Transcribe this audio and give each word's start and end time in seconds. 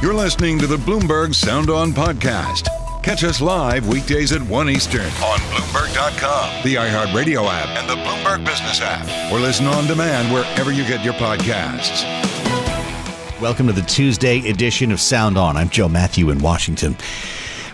You're 0.00 0.14
listening 0.14 0.60
to 0.60 0.68
the 0.68 0.76
Bloomberg 0.76 1.34
Sound 1.34 1.70
On 1.70 1.90
Podcast. 1.92 2.68
Catch 3.02 3.24
us 3.24 3.40
live 3.40 3.88
weekdays 3.88 4.30
at 4.30 4.40
1 4.40 4.70
Eastern 4.70 5.00
on 5.00 5.40
Bloomberg.com, 5.50 6.62
the 6.62 6.76
iHeartRadio 6.76 7.44
app, 7.50 7.76
and 7.76 7.90
the 7.90 7.96
Bloomberg 7.96 8.46
Business 8.46 8.80
app, 8.80 9.32
or 9.32 9.40
listen 9.40 9.66
on 9.66 9.88
demand 9.88 10.32
wherever 10.32 10.70
you 10.70 10.86
get 10.86 11.04
your 11.04 11.14
podcasts. 11.14 12.04
Welcome 13.40 13.66
to 13.66 13.72
the 13.72 13.82
Tuesday 13.82 14.48
edition 14.48 14.92
of 14.92 15.00
Sound 15.00 15.36
On. 15.36 15.56
I'm 15.56 15.68
Joe 15.68 15.88
Mathieu 15.88 16.30
in 16.30 16.38
Washington. 16.38 16.96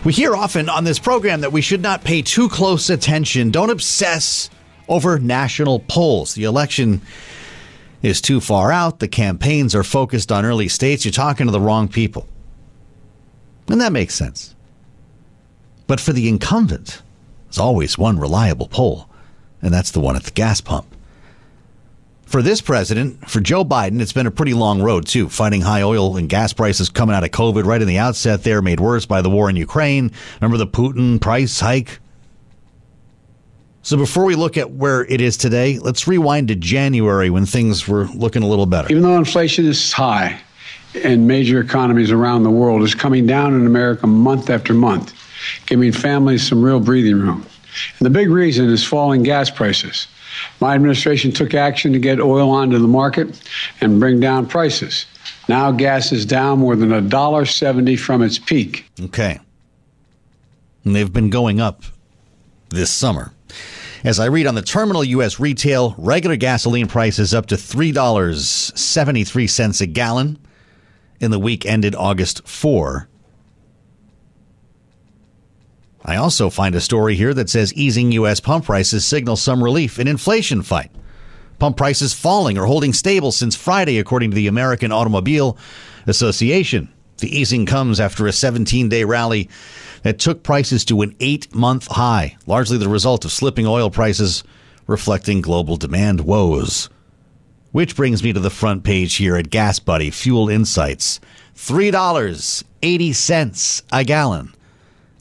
We 0.03 0.11
hear 0.11 0.35
often 0.35 0.67
on 0.67 0.83
this 0.83 0.97
program 0.97 1.41
that 1.41 1.51
we 1.51 1.61
should 1.61 1.83
not 1.83 2.03
pay 2.03 2.23
too 2.23 2.49
close 2.49 2.89
attention, 2.89 3.51
don't 3.51 3.69
obsess 3.69 4.49
over 4.89 5.19
national 5.19 5.77
polls. 5.81 6.33
The 6.33 6.45
election 6.45 7.03
is 8.05 8.21
too 8.21 8.39
far 8.39 8.71
out. 8.71 8.99
The 8.99 9.07
campaigns 9.07 9.73
are 9.73 9.83
focused 9.83 10.31
on 10.31 10.45
early 10.45 10.67
states. 10.67 11.03
You're 11.03 11.11
talking 11.11 11.47
to 11.47 11.51
the 11.51 11.59
wrong 11.59 11.87
people. 11.87 12.27
And 13.67 13.81
that 13.81 13.91
makes 13.91 14.13
sense. 14.13 14.53
But 15.87 15.99
for 15.99 16.13
the 16.13 16.29
incumbent, 16.29 17.01
there's 17.47 17.57
always 17.57 17.97
one 17.97 18.19
reliable 18.19 18.67
poll, 18.67 19.09
and 19.61 19.73
that's 19.73 19.91
the 19.91 19.99
one 19.99 20.15
at 20.15 20.23
the 20.23 20.31
gas 20.31 20.61
pump. 20.61 20.85
For 22.25 22.41
this 22.41 22.59
president, 22.61 23.29
for 23.29 23.39
Joe 23.39 23.63
Biden, 23.63 24.01
it's 24.01 24.13
been 24.13 24.27
a 24.27 24.31
pretty 24.31 24.53
long 24.53 24.81
road, 24.81 25.05
too. 25.05 25.29
Fighting 25.29 25.61
high 25.61 25.83
oil 25.83 26.17
and 26.17 26.27
gas 26.27 26.53
prices 26.53 26.89
coming 26.89 27.15
out 27.15 27.23
of 27.23 27.29
COVID 27.31 27.65
right 27.65 27.81
in 27.81 27.87
the 27.87 27.99
outset 27.99 28.43
there, 28.43 28.61
made 28.61 28.79
worse 28.79 29.05
by 29.05 29.21
the 29.21 29.29
war 29.29 29.49
in 29.49 29.55
Ukraine. 29.55 30.11
Remember 30.41 30.57
the 30.57 30.67
Putin 30.67 31.21
price 31.21 31.59
hike? 31.59 31.99
So 33.85 33.97
before 33.97 34.25
we 34.25 34.33
look 34.33 34.57
at 34.57 34.71
where 34.71 35.05
it 35.05 35.21
is 35.21 35.37
today, 35.37 35.77
let's 35.77 36.07
rewind 36.07 36.47
to 36.47 36.55
January 36.55 37.29
when 37.29 37.45
things 37.45 37.87
were 37.87 38.05
looking 38.15 38.41
a 38.41 38.47
little 38.47 38.65
better. 38.65 38.87
Even 38.89 39.03
though 39.03 39.15
inflation 39.15 39.67
is 39.67 39.93
high 39.93 40.41
and 41.03 41.27
major 41.27 41.61
economies 41.61 42.09
around 42.09 42.41
the 42.41 42.49
world, 42.49 42.81
is 42.81 42.95
coming 42.95 43.27
down 43.27 43.53
in 43.53 43.67
America 43.67 44.07
month 44.07 44.49
after 44.49 44.73
month, 44.73 45.13
giving 45.67 45.91
families 45.91 46.47
some 46.47 46.63
real 46.65 46.79
breathing 46.79 47.19
room. 47.19 47.45
And 47.99 48.05
the 48.07 48.09
big 48.09 48.31
reason 48.31 48.71
is 48.71 48.83
falling 48.83 49.21
gas 49.21 49.51
prices. 49.51 50.07
My 50.59 50.73
administration 50.73 51.31
took 51.31 51.53
action 51.53 51.93
to 51.93 51.99
get 51.99 52.19
oil 52.19 52.49
onto 52.49 52.79
the 52.79 52.87
market 52.87 53.39
and 53.81 53.99
bring 53.99 54.19
down 54.19 54.47
prices. 54.47 55.05
Now 55.47 55.71
gas 55.71 56.11
is 56.11 56.25
down 56.25 56.57
more 56.57 56.75
than 56.75 56.89
$1.70 56.89 57.99
from 57.99 58.23
its 58.23 58.39
peak. 58.39 58.89
Okay. 58.99 59.39
And 60.83 60.95
they've 60.95 61.13
been 61.13 61.29
going 61.29 61.61
up 61.61 61.83
this 62.69 62.89
summer. 62.89 63.31
As 64.05 64.19
I 64.19 64.25
read 64.25 64.45
on 64.45 64.53
the 64.53 64.61
terminal 64.61 65.03
U.S. 65.03 65.39
retail, 65.39 65.95
regular 65.97 66.35
gasoline 66.35 66.85
prices 66.85 67.33
up 67.33 67.47
to 67.47 67.55
$3.73 67.55 69.81
a 69.81 69.85
gallon 69.87 70.37
in 71.19 71.31
the 71.31 71.39
week 71.39 71.65
ended 71.65 71.95
August 71.95 72.47
4. 72.47 73.09
I 76.03 76.17
also 76.17 76.51
find 76.51 76.75
a 76.75 76.81
story 76.81 77.15
here 77.15 77.33
that 77.33 77.49
says 77.49 77.73
easing 77.73 78.11
U.S. 78.11 78.39
pump 78.39 78.65
prices 78.65 79.03
signals 79.03 79.41
some 79.41 79.63
relief 79.63 79.97
in 79.97 80.07
inflation 80.07 80.61
fight. 80.61 80.91
Pump 81.57 81.75
prices 81.75 82.13
falling 82.13 82.59
or 82.59 82.67
holding 82.67 82.93
stable 82.93 83.31
since 83.31 83.55
Friday, 83.55 83.97
according 83.97 84.29
to 84.29 84.35
the 84.35 84.45
American 84.45 84.91
Automobile 84.91 85.57
Association. 86.05 86.93
The 87.17 87.35
easing 87.35 87.65
comes 87.65 87.99
after 87.99 88.27
a 88.27 88.31
17 88.31 88.87
day 88.87 89.03
rally 89.03 89.49
that 90.05 90.19
took 90.19 90.43
prices 90.43 90.85
to 90.85 91.01
an 91.01 91.13
eight 91.19 91.53
month 91.55 91.87
high, 91.87 92.37
largely 92.45 92.77
the 92.77 92.87
result 92.87 93.25
of 93.25 93.31
slipping 93.31 93.65
oil 93.65 93.89
prices 93.89 94.43
reflecting 94.85 95.41
global 95.41 95.77
demand 95.77 96.21
woes. 96.21 96.91
Which 97.71 97.95
brings 97.95 98.23
me 98.23 98.31
to 98.31 98.39
the 98.39 98.51
front 98.51 98.83
page 98.83 99.15
here 99.15 99.35
at 99.35 99.49
GasBuddy 99.49 100.13
Fuel 100.13 100.47
Insights 100.47 101.19
$3.80 101.55 103.81
a 103.91 104.03
gallon. 104.03 104.53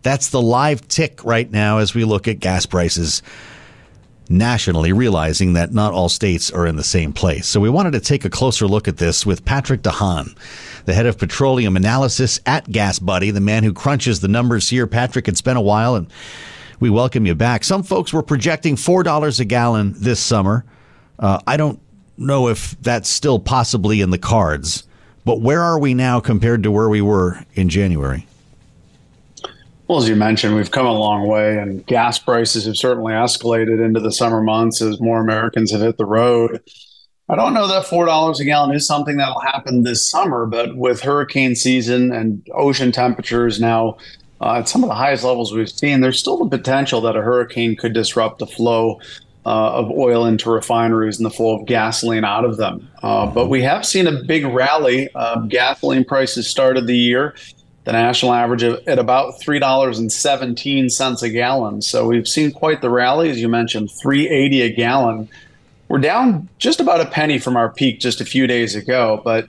That's 0.02 0.28
the 0.28 0.42
live 0.42 0.86
tick 0.86 1.24
right 1.24 1.50
now 1.50 1.78
as 1.78 1.94
we 1.94 2.04
look 2.04 2.28
at 2.28 2.40
gas 2.40 2.66
prices 2.66 3.22
nationally, 4.28 4.92
realizing 4.92 5.54
that 5.54 5.72
not 5.72 5.94
all 5.94 6.10
states 6.10 6.50
are 6.50 6.66
in 6.66 6.76
the 6.76 6.84
same 6.84 7.14
place. 7.14 7.46
So 7.46 7.58
we 7.58 7.70
wanted 7.70 7.92
to 7.92 8.00
take 8.00 8.26
a 8.26 8.30
closer 8.30 8.66
look 8.66 8.86
at 8.86 8.98
this 8.98 9.24
with 9.24 9.46
Patrick 9.46 9.80
De 9.80 9.90
Haan 9.90 10.34
the 10.84 10.94
head 10.94 11.06
of 11.06 11.18
petroleum 11.18 11.76
analysis 11.76 12.40
at 12.46 12.66
GasBuddy, 12.66 13.32
the 13.32 13.40
man 13.40 13.64
who 13.64 13.72
crunches 13.72 14.20
the 14.20 14.28
numbers 14.28 14.68
here. 14.68 14.86
Patrick, 14.86 15.28
it's 15.28 15.42
been 15.42 15.56
a 15.56 15.62
while, 15.62 15.94
and 15.94 16.06
we 16.80 16.90
welcome 16.90 17.26
you 17.26 17.34
back. 17.34 17.64
Some 17.64 17.82
folks 17.82 18.12
were 18.12 18.22
projecting 18.22 18.76
$4 18.76 19.40
a 19.40 19.44
gallon 19.44 19.94
this 19.96 20.20
summer. 20.20 20.64
Uh, 21.18 21.40
I 21.46 21.56
don't 21.56 21.80
know 22.16 22.48
if 22.48 22.76
that's 22.80 23.08
still 23.08 23.38
possibly 23.38 24.00
in 24.00 24.10
the 24.10 24.18
cards, 24.18 24.84
but 25.24 25.40
where 25.40 25.62
are 25.62 25.78
we 25.78 25.94
now 25.94 26.20
compared 26.20 26.62
to 26.64 26.70
where 26.70 26.88
we 26.88 27.00
were 27.00 27.44
in 27.54 27.68
January? 27.68 28.26
Well, 29.86 29.98
as 29.98 30.08
you 30.08 30.16
mentioned, 30.16 30.54
we've 30.54 30.70
come 30.70 30.86
a 30.86 30.92
long 30.92 31.26
way, 31.28 31.58
and 31.58 31.84
gas 31.86 32.18
prices 32.18 32.64
have 32.64 32.76
certainly 32.76 33.12
escalated 33.12 33.84
into 33.84 34.00
the 34.00 34.12
summer 34.12 34.42
months 34.42 34.80
as 34.80 34.98
more 34.98 35.20
Americans 35.20 35.72
have 35.72 35.82
hit 35.82 35.98
the 35.98 36.06
road. 36.06 36.62
I 37.28 37.36
don't 37.36 37.54
know 37.54 37.66
that 37.68 37.86
four 37.86 38.04
dollars 38.04 38.38
a 38.40 38.44
gallon 38.44 38.74
is 38.74 38.86
something 38.86 39.16
that'll 39.16 39.40
happen 39.40 39.82
this 39.82 40.08
summer, 40.08 40.44
but 40.44 40.76
with 40.76 41.00
hurricane 41.00 41.54
season 41.54 42.12
and 42.12 42.46
ocean 42.52 42.92
temperatures 42.92 43.58
now 43.58 43.96
uh, 44.42 44.56
at 44.56 44.68
some 44.68 44.82
of 44.82 44.88
the 44.88 44.94
highest 44.94 45.24
levels 45.24 45.52
we've 45.52 45.70
seen, 45.70 46.00
there's 46.00 46.18
still 46.18 46.36
the 46.36 46.56
potential 46.56 47.00
that 47.00 47.16
a 47.16 47.22
hurricane 47.22 47.76
could 47.76 47.94
disrupt 47.94 48.40
the 48.40 48.46
flow 48.46 49.00
uh, 49.46 49.72
of 49.72 49.90
oil 49.90 50.26
into 50.26 50.50
refineries 50.50 51.16
and 51.16 51.24
the 51.24 51.30
flow 51.30 51.58
of 51.58 51.66
gasoline 51.66 52.24
out 52.24 52.44
of 52.44 52.58
them. 52.58 52.90
Uh, 53.02 53.26
but 53.26 53.48
we 53.48 53.62
have 53.62 53.86
seen 53.86 54.06
a 54.06 54.22
big 54.24 54.44
rally. 54.44 55.08
gasoline 55.48 56.04
prices 56.04 56.46
started 56.46 56.86
the 56.86 56.96
year 56.96 57.34
the 57.84 57.92
national 57.92 58.32
average 58.32 58.62
at 58.62 58.98
about 58.98 59.38
three 59.40 59.58
dollars 59.58 59.98
and 59.98 60.12
seventeen 60.12 60.90
cents 60.90 61.22
a 61.22 61.30
gallon. 61.30 61.80
So 61.82 62.06
we've 62.06 62.28
seen 62.28 62.50
quite 62.50 62.80
the 62.80 62.90
rally, 62.90 63.30
as 63.30 63.40
you 63.40 63.48
mentioned, 63.48 63.90
three 63.90 64.28
eighty 64.28 64.62
a 64.62 64.70
gallon 64.70 65.28
we're 65.88 65.98
down 65.98 66.48
just 66.58 66.80
about 66.80 67.00
a 67.00 67.06
penny 67.06 67.38
from 67.38 67.56
our 67.56 67.68
peak 67.68 68.00
just 68.00 68.20
a 68.20 68.24
few 68.24 68.46
days 68.46 68.74
ago. 68.74 69.20
But 69.24 69.48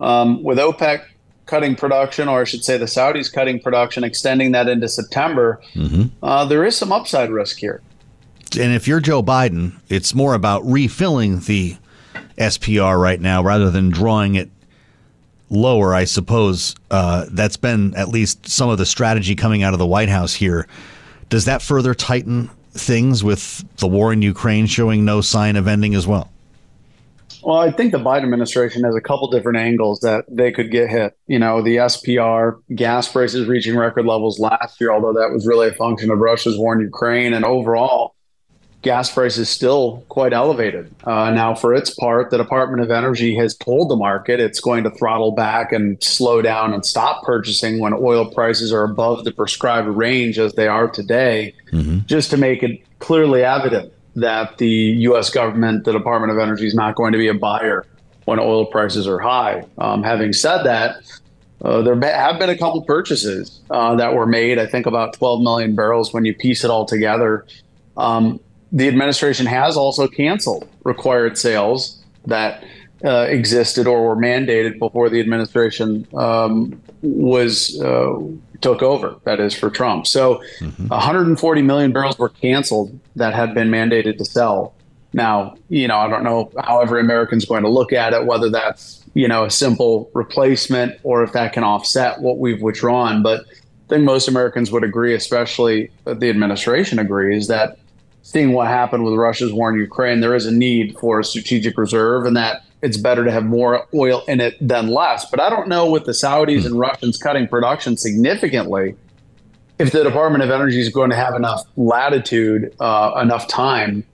um, 0.00 0.42
with 0.42 0.58
OPEC 0.58 1.04
cutting 1.46 1.74
production, 1.74 2.28
or 2.28 2.42
I 2.42 2.44
should 2.44 2.64
say 2.64 2.78
the 2.78 2.86
Saudis 2.86 3.32
cutting 3.32 3.60
production, 3.60 4.04
extending 4.04 4.52
that 4.52 4.68
into 4.68 4.88
September, 4.88 5.60
mm-hmm. 5.74 6.06
uh, 6.22 6.44
there 6.44 6.64
is 6.64 6.76
some 6.76 6.92
upside 6.92 7.30
risk 7.30 7.58
here. 7.58 7.82
And 8.58 8.72
if 8.72 8.88
you're 8.88 9.00
Joe 9.00 9.22
Biden, 9.22 9.80
it's 9.88 10.14
more 10.14 10.34
about 10.34 10.64
refilling 10.64 11.40
the 11.40 11.76
SPR 12.36 13.00
right 13.00 13.20
now 13.20 13.42
rather 13.42 13.70
than 13.70 13.90
drawing 13.90 14.34
it 14.34 14.50
lower, 15.50 15.94
I 15.94 16.04
suppose. 16.04 16.74
Uh, 16.90 17.26
that's 17.30 17.56
been 17.56 17.94
at 17.94 18.08
least 18.08 18.48
some 18.48 18.70
of 18.70 18.78
the 18.78 18.86
strategy 18.86 19.34
coming 19.36 19.62
out 19.62 19.72
of 19.72 19.78
the 19.78 19.86
White 19.86 20.08
House 20.08 20.34
here. 20.34 20.66
Does 21.28 21.44
that 21.44 21.62
further 21.62 21.94
tighten 21.94 22.50
things 22.72 23.22
with 23.24 23.64
the 23.78 23.86
war 23.86 24.12
in 24.12 24.22
Ukraine 24.22 24.66
showing 24.66 25.04
no 25.04 25.20
sign 25.20 25.56
of 25.56 25.66
ending 25.66 25.94
as 25.94 26.06
well? 26.06 26.30
Well, 27.42 27.58
I 27.58 27.70
think 27.70 27.92
the 27.92 27.98
Biden 27.98 28.24
administration 28.24 28.84
has 28.84 28.94
a 28.94 29.00
couple 29.00 29.30
different 29.30 29.58
angles 29.58 30.00
that 30.00 30.24
they 30.28 30.52
could 30.52 30.70
get 30.70 30.90
hit. 30.90 31.16
You 31.26 31.38
know, 31.38 31.62
the 31.62 31.76
SPR, 31.76 32.60
gas 32.74 33.10
prices 33.10 33.48
reaching 33.48 33.76
record 33.76 34.04
levels 34.04 34.38
last 34.38 34.80
year, 34.80 34.92
although 34.92 35.14
that 35.14 35.30
was 35.32 35.46
really 35.46 35.68
a 35.68 35.72
function 35.72 36.10
of 36.10 36.18
Russia's 36.18 36.58
war 36.58 36.74
in 36.74 36.80
Ukraine. 36.80 37.32
And 37.32 37.44
overall, 37.44 38.14
gas 38.82 39.12
prices 39.12 39.48
still 39.48 40.04
quite 40.08 40.32
elevated. 40.32 40.94
Uh, 41.04 41.30
now, 41.30 41.54
for 41.54 41.74
its 41.74 41.90
part, 41.90 42.30
the 42.30 42.38
Department 42.38 42.82
of 42.82 42.90
Energy 42.90 43.34
has 43.36 43.54
told 43.54 43.90
the 43.90 43.96
market 43.96 44.40
it's 44.40 44.60
going 44.60 44.84
to 44.84 44.90
throttle 44.90 45.32
back 45.32 45.72
and 45.72 46.02
slow 46.02 46.40
down 46.40 46.72
and 46.72 46.84
stop 46.84 47.22
purchasing 47.22 47.78
when 47.78 47.92
oil 47.92 48.30
prices 48.30 48.72
are 48.72 48.84
above 48.84 49.24
the 49.24 49.32
prescribed 49.32 49.88
range 49.88 50.38
as 50.38 50.54
they 50.54 50.66
are 50.66 50.88
today, 50.88 51.54
mm-hmm. 51.72 51.98
just 52.06 52.30
to 52.30 52.36
make 52.36 52.62
it 52.62 52.80
clearly 53.00 53.44
evident 53.44 53.92
that 54.16 54.58
the 54.58 54.68
U.S. 54.68 55.30
government, 55.30 55.84
the 55.84 55.92
Department 55.92 56.32
of 56.32 56.38
Energy, 56.38 56.66
is 56.66 56.74
not 56.74 56.94
going 56.94 57.12
to 57.12 57.18
be 57.18 57.28
a 57.28 57.34
buyer 57.34 57.86
when 58.24 58.38
oil 58.38 58.66
prices 58.66 59.06
are 59.06 59.18
high. 59.18 59.64
Um, 59.78 60.02
having 60.02 60.32
said 60.32 60.62
that, 60.62 60.96
uh, 61.62 61.82
there 61.82 61.94
have 62.00 62.38
been 62.38 62.48
a 62.48 62.56
couple 62.56 62.80
purchases 62.82 63.60
uh, 63.70 63.94
that 63.96 64.14
were 64.14 64.26
made. 64.26 64.58
I 64.58 64.66
think 64.66 64.86
about 64.86 65.12
12 65.12 65.42
million 65.42 65.74
barrels 65.74 66.12
when 66.12 66.24
you 66.24 66.34
piece 66.34 66.64
it 66.64 66.70
all 66.70 66.86
together. 66.86 67.46
Um, 67.96 68.40
the 68.72 68.88
administration 68.88 69.46
has 69.46 69.76
also 69.76 70.06
canceled 70.06 70.68
required 70.84 71.36
sales 71.36 72.02
that 72.26 72.64
uh, 73.04 73.26
existed 73.28 73.86
or 73.86 74.06
were 74.06 74.16
mandated 74.16 74.78
before 74.78 75.08
the 75.08 75.20
administration 75.20 76.06
um, 76.14 76.80
was 77.02 77.80
uh, 77.80 78.18
took 78.60 78.82
over. 78.82 79.16
That 79.24 79.40
is 79.40 79.54
for 79.54 79.70
Trump. 79.70 80.06
So, 80.06 80.42
mm-hmm. 80.60 80.88
140 80.88 81.62
million 81.62 81.92
barrels 81.92 82.18
were 82.18 82.28
canceled 82.28 82.98
that 83.16 83.34
had 83.34 83.54
been 83.54 83.70
mandated 83.70 84.18
to 84.18 84.24
sell. 84.24 84.74
Now, 85.12 85.56
you 85.68 85.88
know, 85.88 85.98
I 85.98 86.08
don't 86.08 86.22
know 86.22 86.52
how 86.62 86.80
every 86.80 87.00
American's 87.00 87.44
going 87.44 87.62
to 87.62 87.68
look 87.68 87.92
at 87.92 88.12
it, 88.12 88.26
whether 88.26 88.48
that's 88.48 89.02
you 89.14 89.26
know 89.26 89.44
a 89.44 89.50
simple 89.50 90.10
replacement 90.14 91.00
or 91.02 91.24
if 91.24 91.32
that 91.32 91.52
can 91.52 91.64
offset 91.64 92.20
what 92.20 92.38
we've 92.38 92.62
withdrawn. 92.62 93.22
But 93.22 93.40
I 93.40 93.88
think 93.88 94.04
most 94.04 94.28
Americans 94.28 94.70
would 94.70 94.84
agree, 94.84 95.14
especially 95.14 95.90
the 96.04 96.28
administration 96.28 96.98
agrees, 96.98 97.48
that 97.48 97.78
seeing 98.22 98.52
what 98.52 98.68
happened 98.68 99.04
with 99.04 99.14
Russia's 99.14 99.52
war 99.52 99.70
in 99.72 99.78
Ukraine, 99.78 100.20
there 100.20 100.34
is 100.34 100.46
a 100.46 100.52
need 100.52 100.96
for 100.98 101.20
a 101.20 101.24
strategic 101.24 101.76
reserve, 101.78 102.26
and 102.26 102.36
that 102.36 102.64
it's 102.82 102.96
better 102.96 103.24
to 103.24 103.30
have 103.30 103.44
more 103.44 103.86
oil 103.94 104.22
in 104.28 104.40
it 104.40 104.56
than 104.60 104.88
less. 104.88 105.28
But 105.30 105.40
I 105.40 105.50
don't 105.50 105.68
know 105.68 105.90
with 105.90 106.04
the 106.04 106.12
Saudis 106.12 106.64
and 106.64 106.78
Russians 106.78 107.18
cutting 107.18 107.46
production 107.46 107.96
significantly 107.96 108.96
if 109.80 109.92
the 109.92 110.04
Department 110.04 110.44
of 110.44 110.50
Energy 110.50 110.78
is 110.78 110.90
going 110.90 111.08
to 111.08 111.16
have 111.16 111.34
enough 111.34 111.64
latitude, 111.76 112.74
uh, 112.80 113.18
enough 113.20 113.48
time 113.48 114.04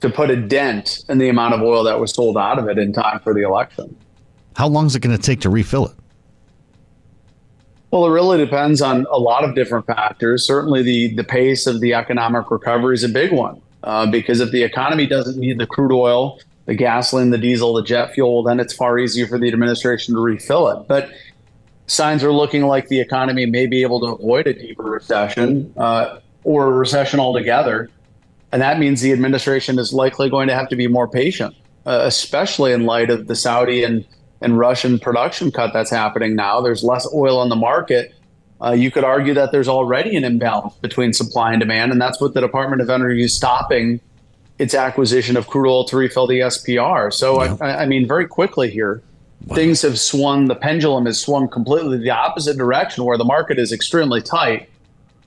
to 0.00 0.08
put 0.08 0.30
a 0.30 0.36
dent 0.36 1.04
in 1.08 1.18
the 1.18 1.28
amount 1.28 1.54
of 1.54 1.60
oil 1.60 1.84
that 1.84 2.00
was 2.00 2.12
sold 2.12 2.38
out 2.38 2.58
of 2.58 2.66
it 2.66 2.78
in 2.78 2.92
time 2.92 3.20
for 3.20 3.34
the 3.34 3.42
election. 3.42 3.94
How 4.56 4.66
long 4.68 4.86
is 4.86 4.96
it 4.96 5.00
going 5.00 5.16
to 5.16 5.22
take 5.22 5.40
to 5.42 5.50
refill 5.50 5.86
it? 5.86 5.94
Well, 7.92 8.06
it 8.06 8.10
really 8.10 8.38
depends 8.38 8.82
on 8.82 9.06
a 9.10 9.18
lot 9.18 9.44
of 9.44 9.54
different 9.54 9.86
factors. 9.86 10.44
Certainly, 10.44 10.82
the 10.82 11.14
the 11.14 11.24
pace 11.24 11.66
of 11.66 11.80
the 11.80 11.94
economic 11.94 12.50
recovery 12.50 12.94
is 12.94 13.04
a 13.04 13.08
big 13.08 13.32
one 13.32 13.60
uh, 13.84 14.06
because 14.10 14.40
if 14.40 14.50
the 14.50 14.64
economy 14.64 15.06
doesn't 15.06 15.38
need 15.38 15.58
the 15.58 15.66
crude 15.66 15.92
oil 15.92 16.40
the 16.66 16.74
gasoline, 16.74 17.30
the 17.30 17.38
diesel, 17.38 17.74
the 17.74 17.82
jet 17.82 18.14
fuel, 18.14 18.42
then 18.42 18.60
it's 18.60 18.72
far 18.72 18.98
easier 18.98 19.26
for 19.26 19.38
the 19.38 19.48
administration 19.48 20.14
to 20.14 20.20
refill 20.20 20.68
it. 20.68 20.86
But 20.86 21.10
signs 21.86 22.22
are 22.22 22.32
looking 22.32 22.62
like 22.62 22.88
the 22.88 23.00
economy 23.00 23.46
may 23.46 23.66
be 23.66 23.82
able 23.82 24.00
to 24.00 24.06
avoid 24.06 24.46
a 24.46 24.54
deeper 24.54 24.84
recession 24.84 25.72
uh, 25.76 26.20
or 26.44 26.68
a 26.68 26.72
recession 26.72 27.20
altogether. 27.20 27.90
And 28.52 28.62
that 28.62 28.78
means 28.78 29.00
the 29.00 29.12
administration 29.12 29.78
is 29.78 29.92
likely 29.92 30.30
going 30.30 30.46
to 30.48 30.54
have 30.54 30.68
to 30.68 30.76
be 30.76 30.86
more 30.86 31.08
patient, 31.08 31.54
uh, 31.86 32.02
especially 32.04 32.72
in 32.72 32.84
light 32.84 33.10
of 33.10 33.26
the 33.26 33.34
Saudi 33.34 33.82
and, 33.82 34.04
and 34.42 34.58
Russian 34.58 34.98
production 34.98 35.50
cut 35.50 35.72
that's 35.72 35.90
happening 35.90 36.34
now. 36.34 36.60
There's 36.60 36.82
less 36.82 37.06
oil 37.14 37.38
on 37.38 37.48
the 37.48 37.56
market. 37.56 38.14
Uh, 38.62 38.72
you 38.72 38.90
could 38.90 39.04
argue 39.04 39.34
that 39.34 39.50
there's 39.50 39.68
already 39.68 40.16
an 40.16 40.24
imbalance 40.24 40.74
between 40.76 41.12
supply 41.12 41.52
and 41.52 41.60
demand, 41.60 41.90
and 41.90 42.00
that's 42.00 42.20
what 42.20 42.34
the 42.34 42.40
Department 42.40 42.80
of 42.80 42.90
Energy 42.90 43.22
is 43.22 43.34
stopping 43.34 44.00
its 44.58 44.74
acquisition 44.74 45.36
of 45.36 45.48
crude 45.48 45.68
oil 45.68 45.84
to 45.84 45.96
refill 45.96 46.26
the 46.26 46.40
SPR. 46.40 47.12
So, 47.12 47.42
yeah. 47.42 47.56
I, 47.60 47.82
I, 47.82 47.86
mean, 47.86 48.06
very 48.06 48.26
quickly 48.26 48.70
here, 48.70 49.02
wow. 49.46 49.56
things 49.56 49.82
have 49.82 49.98
swung, 49.98 50.46
the 50.46 50.54
pendulum 50.54 51.06
has 51.06 51.20
swung 51.20 51.48
completely 51.48 51.98
the 51.98 52.10
opposite 52.10 52.56
direction 52.56 53.04
where 53.04 53.18
the 53.18 53.24
market 53.24 53.58
is 53.58 53.72
extremely 53.72 54.22
tight. 54.22 54.68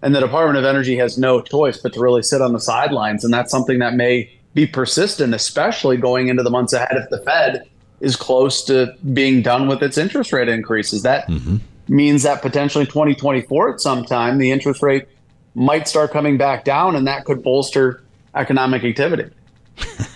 And 0.02 0.16
the 0.16 0.20
Department 0.20 0.58
of 0.58 0.66
Energy 0.66 0.96
has 0.98 1.18
no 1.18 1.42
choice 1.42 1.78
but 1.78 1.94
to 1.94 2.00
really 2.00 2.22
sit 2.22 2.42
on 2.42 2.54
the 2.54 2.60
sidelines. 2.60 3.26
And 3.26 3.34
that's 3.34 3.52
something 3.52 3.80
that 3.80 3.96
may 3.96 4.32
be 4.54 4.66
persistent, 4.68 5.34
especially 5.34 5.98
going 5.98 6.28
into 6.28 6.44
the 6.44 6.52
months 6.52 6.74
ahead 6.74 6.94
if 6.94 7.10
the 7.10 7.20
Fed 7.20 7.68
is 8.06 8.16
close 8.16 8.64
to 8.64 8.96
being 9.14 9.42
done 9.42 9.68
with 9.68 9.82
its 9.82 9.98
interest 9.98 10.32
rate 10.32 10.48
increases. 10.48 11.02
That 11.02 11.28
mm-hmm. 11.28 11.58
means 11.88 12.22
that 12.24 12.44
potentially 12.44 12.86
2024 12.86 13.74
at 13.74 13.82
some 13.82 14.06
time, 14.06 14.38
the 14.38 14.52
interest 14.52 14.84
rate 14.84 15.08
might 15.56 15.88
start 15.88 16.12
coming 16.12 16.38
back 16.38 16.64
down, 16.64 16.96
and 16.96 17.08
that 17.08 17.26
could 17.26 17.42
bolster 17.42 18.04
economic 18.36 18.84
activity. 18.84 19.32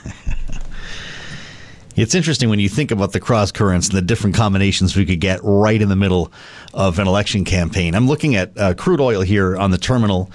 It's 2.01 2.15
interesting 2.15 2.47
when 2.47 2.59
you 2.59 2.69
think 2.69 2.91
about 2.91 3.11
the 3.11 3.19
cross 3.19 3.51
currents 3.51 3.89
and 3.89 3.97
the 3.97 4.01
different 4.01 4.33
combinations 4.33 4.95
we 4.95 5.05
could 5.05 5.19
get 5.19 5.41
right 5.43 5.81
in 5.81 5.89
the 5.89 5.97
middle 5.97 6.31
of 6.73 6.97
an 6.97 7.07
election 7.07 7.43
campaign. 7.43 7.93
I'm 7.93 8.07
looking 8.07 8.37
at 8.37 8.57
uh, 8.57 8.73
crude 8.73 9.01
oil 9.01 9.19
here 9.19 9.57
on 9.57 9.71
the 9.71 9.77
terminal. 9.77 10.31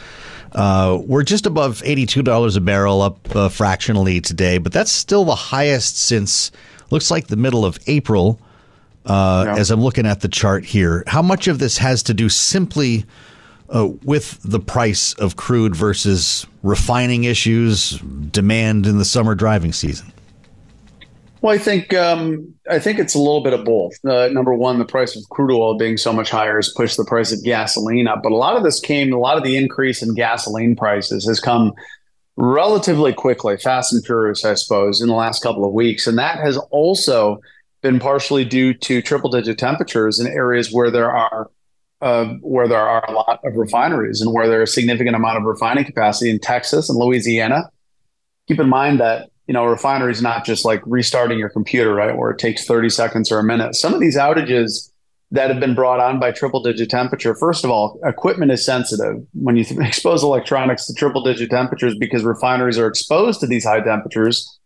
Uh, 0.53 1.01
we're 1.07 1.23
just 1.23 1.47
above 1.47 1.81
$82 1.81 2.57
a 2.57 2.61
barrel, 2.61 3.01
up 3.01 3.35
uh, 3.35 3.49
fractionally 3.49 4.21
today, 4.21 4.59
but 4.59 4.73
that's 4.73 4.91
still 4.91 5.25
the 5.25 5.35
highest 5.35 5.97
since 5.97 6.53
looks 6.91 7.11
like 7.11 7.27
the 7.27 7.37
middle 7.37 7.65
of 7.65 7.79
April. 7.87 8.41
Uh, 9.07 9.45
yeah. 9.47 9.57
As 9.57 9.71
I'm 9.71 9.83
looking 9.83 10.07
at 10.07 10.23
the 10.23 10.29
chart 10.29 10.65
here, 10.65 11.05
how 11.07 11.21
much 11.21 11.47
of 11.47 11.59
this 11.59 11.77
has 11.77 12.03
to 12.05 12.15
do 12.15 12.31
simply 12.31 13.05
uh, 13.69 13.89
with 14.03 14.41
the 14.43 14.59
price 14.59 15.13
of 15.15 15.37
crude 15.37 15.77
versus 15.77 16.47
refining 16.63 17.25
issues, 17.25 17.99
demand 17.99 18.87
in 18.87 18.97
the 18.97 19.05
summer 19.05 19.35
driving 19.35 19.75
season? 19.75 20.11
Well, 21.43 21.55
I 21.55 21.59
think 21.59 21.93
um, 21.93 22.55
I 22.71 22.79
think 22.79 22.99
it's 22.99 23.15
a 23.15 23.19
little 23.19 23.43
bit 23.43 23.53
of 23.53 23.67
both. 23.67 23.93
Uh, 24.03 24.29
number 24.29 24.55
one, 24.55 24.79
the 24.79 24.87
price 24.87 25.15
of 25.15 25.29
crude 25.29 25.55
oil 25.55 25.77
being 25.77 25.99
so 25.99 26.11
much 26.11 26.31
higher 26.31 26.57
has 26.57 26.71
pushed 26.71 26.97
the 26.97 27.05
price 27.05 27.33
of 27.33 27.45
gasoline 27.45 28.09
up. 28.09 28.23
But 28.23 28.33
a 28.33 28.37
lot 28.37 28.57
of 28.57 28.63
this 28.63 28.81
came, 28.81 29.13
a 29.13 29.19
lot 29.19 29.37
of 29.37 29.45
the 29.45 29.55
increase 29.55 30.03
in 30.03 30.15
gasoline 30.15 30.75
prices 30.75 31.27
has 31.27 31.41
come 31.41 31.75
relatively 32.37 33.13
quickly, 33.13 33.57
fast 33.57 33.93
and 33.93 34.05
furious, 34.05 34.45
I 34.45 34.55
suppose, 34.55 35.01
in 35.01 35.09
the 35.09 35.15
last 35.15 35.43
couple 35.43 35.65
of 35.65 35.73
weeks, 35.73 36.07
and 36.07 36.19
that 36.19 36.39
has 36.39 36.57
also 36.71 37.41
been 37.83 38.01
partially 38.01 38.45
due 38.45 38.73
to 38.73 39.03
triple 39.03 39.31
digit 39.31 39.59
temperatures 39.59 40.19
in 40.19 40.27
areas 40.27 40.73
where 40.73 40.91
there 40.91 41.13
are 41.13 41.51
uh, 42.01 42.35
where 42.41 42.69
there 42.69 42.81
are 42.81 43.05
a 43.09 43.13
lot 43.13 43.41
of 43.45 43.55
refineries 43.57 44.21
and 44.21 44.33
where 44.33 44.49
there's 44.49 44.71
a 44.71 44.73
significant 44.73 45.17
amount 45.17 45.39
of 45.39 45.45
refining 45.45 45.85
capacity 45.85 46.31
in 46.31 46.39
Texas 46.39 46.91
and 46.91 46.99
Louisiana. 46.99 47.71
Keep 48.49 48.61
in 48.61 48.69
mind 48.69 49.01
that 49.01 49.31
you 49.47 49.55
know 49.55 49.65
refinery 49.65 50.13
is 50.13 50.21
not 50.21 50.45
just 50.45 50.65
like 50.65 50.83
restarting 50.87 51.39
your 51.39 51.49
computer, 51.49 51.95
right, 51.95 52.17
where 52.17 52.31
it 52.31 52.39
takes 52.39 52.67
30 52.67 52.91
seconds 52.91 53.31
or 53.31 53.39
a 53.39 53.45
minute. 53.45 53.75
Some 53.75 53.95
of 53.95 54.01
these 54.01 54.17
outages 54.17 54.91
that 55.31 55.51
have 55.51 55.59
been 55.59 55.75
brought 55.75 56.01
on 56.01 56.21
by 56.21 56.31
triple 56.31 56.63
digit 56.63 56.91
temperature. 56.91 57.35
First 57.35 57.65
of 57.65 57.71
all, 57.71 57.99
equipment 58.05 58.53
is 58.53 58.65
sensitive 58.65 59.17
when 59.33 59.57
you 59.57 59.65
expose 59.81 60.23
electronics 60.23 60.87
to 60.87 60.95
triple 60.95 61.23
digit 61.23 61.51
temperatures 61.51 61.97
because 61.99 62.25
refineries 62.25 62.79
are 62.79 62.87
exposed 62.87 63.41
to 63.41 63.47
these 63.47 63.65
high 63.65 63.81
temperatures. 63.81 64.59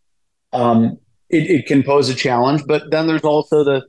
Um, 0.52 0.98
it, 1.30 1.50
it 1.50 1.66
can 1.66 1.82
pose 1.82 2.08
a 2.08 2.14
challenge, 2.14 2.62
but 2.66 2.90
then 2.90 3.06
there's 3.06 3.22
also 3.22 3.64
the 3.64 3.82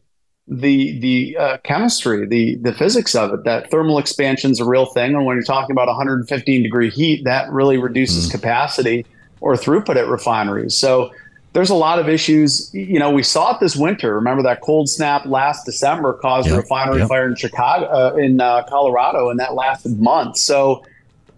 the 0.50 1.00
the 1.00 1.38
uh, 1.38 1.58
chemistry, 1.64 2.26
the 2.26 2.58
the 2.58 2.74
physics 2.74 3.14
of 3.14 3.34
it. 3.34 3.44
That 3.46 3.70
thermal 3.70 4.00
expansion 4.00 4.52
is 4.52 4.60
a 4.60 4.66
real 4.66 4.88
thing, 4.88 5.14
and 5.14 5.26
when 5.26 5.36
you're 5.36 5.44
talking 5.44 5.72
about 5.72 5.88
115 5.88 6.64
degree 6.64 6.90
heat, 6.90 7.24
that 7.26 7.50
really 7.52 7.78
reduces 7.78 8.28
mm. 8.28 8.32
capacity 8.32 9.06
or 9.42 9.54
throughput 9.54 9.96
at 9.96 10.08
refineries. 10.08 10.76
So 10.76 11.12
there's 11.54 11.70
a 11.70 11.76
lot 11.76 12.00
of 12.00 12.08
issues. 12.08 12.74
You 12.74 13.00
know, 13.00 13.10
we 13.10 13.24
saw 13.24 13.56
it 13.56 13.60
this 13.60 13.76
winter. 13.76 14.16
Remember 14.16 14.44
that 14.44 14.62
cold 14.62 14.90
snap 14.90 15.26
last 15.26 15.66
December 15.66 16.14
caused 16.14 16.48
yep, 16.48 16.58
a 16.58 16.62
refinery 16.62 17.00
yep. 17.00 17.10
fire 17.10 17.28
in 17.28 17.36
Chicago, 17.36 17.86
uh, 17.86 18.16
in 18.16 18.40
uh, 18.40 18.64
Colorado, 18.70 19.30
and 19.30 19.40
that 19.40 19.56
lasted 19.56 20.00
months. 20.00 20.42
So 20.42 20.86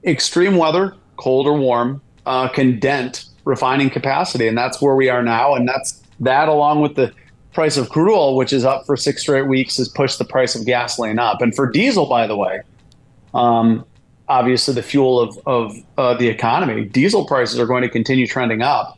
extreme 0.03 0.57
weather, 0.57 0.95
cold 1.17 1.47
or 1.47 1.57
warm, 1.57 2.01
uh, 2.25 2.49
can 2.49 2.79
dent 2.79 3.25
refining 3.45 3.89
capacity, 3.89 4.47
and 4.47 4.57
that's 4.57 4.81
where 4.81 4.95
we 4.95 5.09
are 5.09 5.23
now. 5.23 5.55
And 5.55 5.67
that's 5.67 6.01
that, 6.19 6.49
along 6.49 6.81
with 6.81 6.95
the 6.95 7.13
price 7.53 7.77
of 7.77 7.89
crude 7.89 8.13
oil, 8.13 8.35
which 8.35 8.53
is 8.53 8.63
up 8.65 8.85
for 8.85 8.95
six 8.97 9.21
straight 9.21 9.47
weeks, 9.47 9.77
has 9.77 9.89
pushed 9.89 10.19
the 10.19 10.25
price 10.25 10.55
of 10.55 10.65
gasoline 10.65 11.19
up. 11.19 11.41
And 11.41 11.55
for 11.55 11.69
diesel, 11.69 12.05
by 12.05 12.27
the 12.27 12.35
way, 12.35 12.61
um, 13.33 13.85
obviously 14.27 14.73
the 14.73 14.83
fuel 14.83 15.19
of, 15.19 15.39
of 15.45 15.75
uh, 15.97 16.13
the 16.15 16.27
economy, 16.27 16.85
diesel 16.85 17.25
prices 17.25 17.59
are 17.59 17.65
going 17.65 17.81
to 17.81 17.89
continue 17.89 18.25
trending 18.27 18.61
up, 18.61 18.97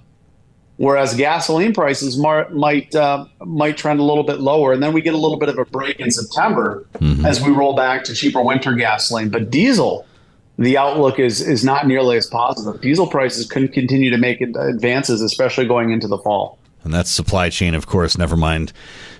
whereas 0.77 1.13
gasoline 1.15 1.73
prices 1.73 2.17
mar- 2.17 2.49
might 2.49 2.93
uh, 2.95 3.25
might 3.45 3.77
trend 3.77 3.99
a 3.99 4.03
little 4.03 4.23
bit 4.23 4.39
lower. 4.39 4.73
And 4.73 4.81
then 4.81 4.93
we 4.93 5.01
get 5.01 5.13
a 5.13 5.17
little 5.17 5.37
bit 5.37 5.49
of 5.49 5.57
a 5.57 5.65
break 5.65 5.99
in 5.99 6.11
September 6.11 6.85
mm-hmm. 6.95 7.25
as 7.25 7.41
we 7.41 7.51
roll 7.51 7.75
back 7.75 8.03
to 8.05 8.13
cheaper 8.13 8.41
winter 8.41 8.73
gasoline. 8.73 9.29
But 9.29 9.49
diesel, 9.49 10.05
the 10.57 10.77
outlook 10.77 11.19
is 11.19 11.41
is 11.41 11.63
not 11.63 11.87
nearly 11.87 12.17
as 12.17 12.27
positive. 12.27 12.81
Diesel 12.81 13.07
prices 13.07 13.47
can 13.47 13.67
continue 13.67 14.09
to 14.09 14.17
make 14.17 14.41
advances, 14.41 15.21
especially 15.21 15.65
going 15.65 15.91
into 15.91 16.07
the 16.07 16.17
fall. 16.17 16.57
And 16.83 16.93
that's 16.93 17.09
supply 17.09 17.49
chain, 17.49 17.75
of 17.75 17.87
course, 17.87 18.17
never 18.17 18.35
mind 18.35 18.73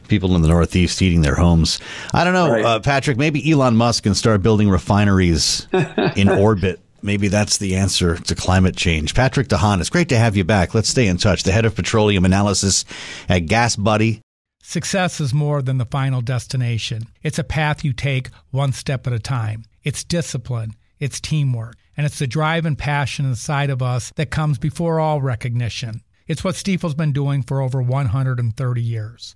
people 0.07 0.35
in 0.35 0.41
the 0.41 0.47
Northeast 0.47 0.99
heating 0.99 1.21
their 1.21 1.35
homes. 1.35 1.79
I 2.13 2.23
don't 2.23 2.33
know, 2.33 2.51
right. 2.51 2.65
uh, 2.65 2.79
Patrick, 2.81 3.17
maybe 3.17 3.49
Elon 3.49 3.75
Musk 3.75 4.03
can 4.03 4.13
start 4.13 4.41
building 4.41 4.69
refineries 4.69 5.67
in 6.15 6.29
orbit. 6.29 6.79
Maybe 7.03 7.27
that's 7.27 7.57
the 7.57 7.75
answer 7.75 8.17
to 8.17 8.33
climate 8.35 8.77
change. 8.77 9.13
Patrick 9.13 9.49
De 9.49 9.57
Haan, 9.57 9.81
it's 9.81 9.89
great 9.89 10.07
to 10.09 10.17
have 10.17 10.37
you 10.37 10.45
back. 10.45 10.73
Let's 10.73 10.87
stay 10.87 11.07
in 11.07 11.17
touch. 11.17 11.43
The 11.43 11.51
head 11.51 11.65
of 11.65 11.75
petroleum 11.75 12.23
analysis 12.23 12.85
at 13.27 13.43
GasBuddy. 13.43 14.21
Success 14.63 15.19
is 15.19 15.33
more 15.33 15.61
than 15.61 15.77
the 15.77 15.85
final 15.85 16.21
destination. 16.21 17.07
It's 17.21 17.37
a 17.37 17.43
path 17.43 17.83
you 17.83 17.91
take 17.91 18.29
one 18.51 18.71
step 18.71 19.05
at 19.05 19.11
a 19.11 19.19
time. 19.19 19.65
It's 19.83 20.05
discipline, 20.05 20.75
it's 20.97 21.19
teamwork, 21.19 21.75
and 21.97 22.05
it's 22.05 22.19
the 22.19 22.27
drive 22.27 22.65
and 22.65 22.77
passion 22.77 23.25
inside 23.25 23.69
of 23.69 23.81
us 23.81 24.13
that 24.15 24.31
comes 24.31 24.57
before 24.57 25.01
all 25.01 25.21
recognition. 25.21 26.01
It's 26.25 26.45
what 26.45 26.55
Stifel's 26.55 26.93
been 26.93 27.11
doing 27.11 27.43
for 27.43 27.61
over 27.61 27.81
130 27.81 28.81
years. 28.81 29.35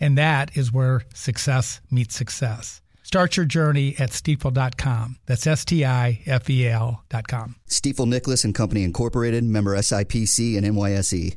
And 0.00 0.16
that 0.18 0.56
is 0.56 0.72
where 0.72 1.02
success 1.14 1.80
meets 1.90 2.14
success. 2.14 2.80
Start 3.02 3.38
your 3.38 3.46
journey 3.46 3.94
at 3.98 4.10
stifel.com. 4.10 5.16
That's 5.24 5.46
S 5.46 5.64
T 5.64 5.82
I 5.82 6.20
F 6.26 6.50
E 6.50 6.68
L.com. 6.68 7.56
Stifel 7.66 8.06
Nicolaus 8.06 8.44
and 8.44 8.54
Company 8.54 8.82
Incorporated, 8.82 9.44
member 9.44 9.74
SIPC 9.76 10.58
and 10.58 10.66
NYSE. 10.66 11.36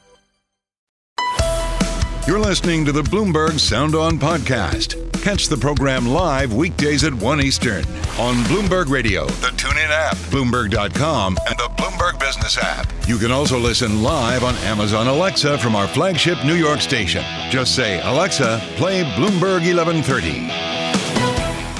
You're 2.27 2.39
listening 2.39 2.85
to 2.85 2.91
the 2.91 3.01
Bloomberg 3.01 3.59
Sound 3.59 3.95
On 3.95 4.19
podcast. 4.19 4.95
Catch 5.23 5.47
the 5.47 5.57
program 5.57 6.07
live 6.07 6.53
weekdays 6.53 7.03
at 7.03 7.13
1 7.13 7.41
Eastern 7.41 7.83
on 8.19 8.35
Bloomberg 8.45 8.89
Radio, 8.89 9.25
the 9.25 9.47
TuneIn 9.47 9.89
app, 9.89 10.15
Bloomberg.com, 10.29 11.37
and 11.49 11.57
the 11.57 11.69
Bloomberg 11.77 12.19
Business 12.19 12.57
app. 12.59 12.87
You 13.07 13.17
can 13.17 13.31
also 13.31 13.57
listen 13.57 14.03
live 14.03 14.43
on 14.43 14.55
Amazon 14.57 15.07
Alexa 15.07 15.57
from 15.57 15.75
our 15.75 15.87
flagship 15.87 16.37
New 16.45 16.53
York 16.53 16.79
station. 16.81 17.23
Just 17.49 17.75
say, 17.75 17.99
Alexa, 18.01 18.61
play 18.75 19.03
Bloomberg 19.03 19.65
1130. 19.65 20.29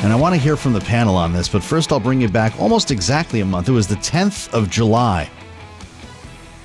And 0.03 0.11
I 0.11 0.15
want 0.15 0.33
to 0.33 0.41
hear 0.41 0.57
from 0.57 0.73
the 0.73 0.81
panel 0.81 1.15
on 1.15 1.33
this, 1.33 1.47
but 1.47 1.63
first 1.63 1.91
I'll 1.91 1.99
bring 1.99 2.19
you 2.19 2.29
back 2.29 2.59
almost 2.59 2.89
exactly 2.89 3.41
a 3.41 3.45
month. 3.45 3.69
It 3.69 3.73
was 3.73 3.87
the 3.87 3.95
10th 3.95 4.51
of 4.53 4.69
July 4.71 5.29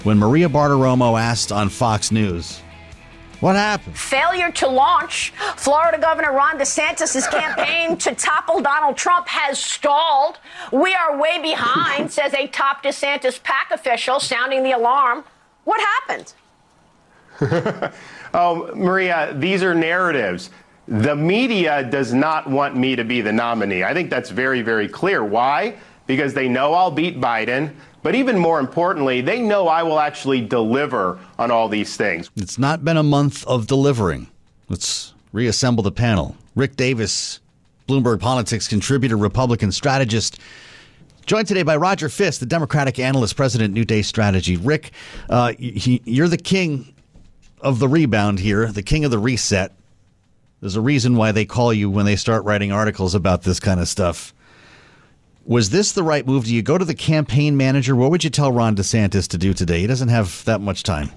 when 0.02 0.18
Maria 0.18 0.48
Bartiromo 0.48 1.20
asked 1.20 1.52
on 1.52 1.68
Fox 1.68 2.10
News, 2.10 2.62
what 3.40 3.56
happened? 3.56 3.96
Failure 3.96 4.50
to 4.52 4.68
launch. 4.68 5.32
Florida 5.56 5.98
Governor 5.98 6.32
Ron 6.32 6.58
DeSantis' 6.58 7.30
campaign 7.30 7.96
to 7.98 8.14
topple 8.14 8.60
Donald 8.60 8.96
Trump 8.96 9.28
has 9.28 9.58
stalled. 9.58 10.38
We 10.72 10.94
are 10.94 11.20
way 11.20 11.40
behind, 11.40 12.10
says 12.10 12.32
a 12.34 12.46
top 12.46 12.82
DeSantis 12.82 13.42
PAC 13.42 13.70
official, 13.72 14.20
sounding 14.20 14.62
the 14.62 14.72
alarm. 14.72 15.24
What 15.64 15.80
happened? 15.80 16.32
oh, 18.34 18.70
Maria, 18.74 19.34
these 19.36 19.62
are 19.62 19.74
narratives. 19.74 20.50
The 20.88 21.16
media 21.16 21.82
does 21.82 22.14
not 22.14 22.48
want 22.48 22.76
me 22.76 22.96
to 22.96 23.04
be 23.04 23.20
the 23.20 23.32
nominee. 23.32 23.82
I 23.82 23.92
think 23.92 24.08
that's 24.08 24.30
very, 24.30 24.62
very 24.62 24.88
clear. 24.88 25.24
Why? 25.24 25.76
Because 26.06 26.32
they 26.32 26.48
know 26.48 26.72
I'll 26.72 26.92
beat 26.92 27.20
Biden. 27.20 27.74
But 28.06 28.14
even 28.14 28.38
more 28.38 28.60
importantly, 28.60 29.20
they 29.20 29.42
know 29.42 29.66
I 29.66 29.82
will 29.82 29.98
actually 29.98 30.40
deliver 30.40 31.18
on 31.40 31.50
all 31.50 31.68
these 31.68 31.96
things. 31.96 32.30
It's 32.36 32.56
not 32.56 32.84
been 32.84 32.96
a 32.96 33.02
month 33.02 33.44
of 33.48 33.66
delivering. 33.66 34.28
Let's 34.68 35.12
reassemble 35.32 35.82
the 35.82 35.90
panel. 35.90 36.36
Rick 36.54 36.76
Davis, 36.76 37.40
Bloomberg 37.88 38.20
Politics 38.20 38.68
contributor, 38.68 39.16
Republican 39.16 39.72
strategist. 39.72 40.38
Joined 41.26 41.48
today 41.48 41.64
by 41.64 41.74
Roger 41.74 42.08
Fisk, 42.08 42.38
the 42.38 42.46
Democratic 42.46 43.00
analyst, 43.00 43.34
president, 43.34 43.74
New 43.74 43.84
Day 43.84 44.02
Strategy. 44.02 44.56
Rick, 44.56 44.92
uh, 45.28 45.54
you're 45.58 46.28
the 46.28 46.36
king 46.36 46.94
of 47.60 47.80
the 47.80 47.88
rebound 47.88 48.38
here, 48.38 48.68
the 48.68 48.84
king 48.84 49.04
of 49.04 49.10
the 49.10 49.18
reset. 49.18 49.72
There's 50.60 50.76
a 50.76 50.80
reason 50.80 51.16
why 51.16 51.32
they 51.32 51.44
call 51.44 51.72
you 51.72 51.90
when 51.90 52.06
they 52.06 52.14
start 52.14 52.44
writing 52.44 52.70
articles 52.70 53.16
about 53.16 53.42
this 53.42 53.58
kind 53.58 53.80
of 53.80 53.88
stuff. 53.88 54.32
Was 55.46 55.70
this 55.70 55.92
the 55.92 56.02
right 56.02 56.26
move? 56.26 56.44
Do 56.44 56.54
you 56.54 56.62
go 56.62 56.76
to 56.76 56.84
the 56.84 56.94
campaign 56.94 57.56
manager? 57.56 57.94
What 57.94 58.10
would 58.10 58.24
you 58.24 58.30
tell 58.30 58.50
Ron 58.50 58.74
DeSantis 58.74 59.28
to 59.28 59.38
do 59.38 59.54
today? 59.54 59.78
He 59.80 59.86
doesn't 59.86 60.08
have 60.08 60.44
that 60.44 60.60
much 60.60 60.82
time. 60.82 61.10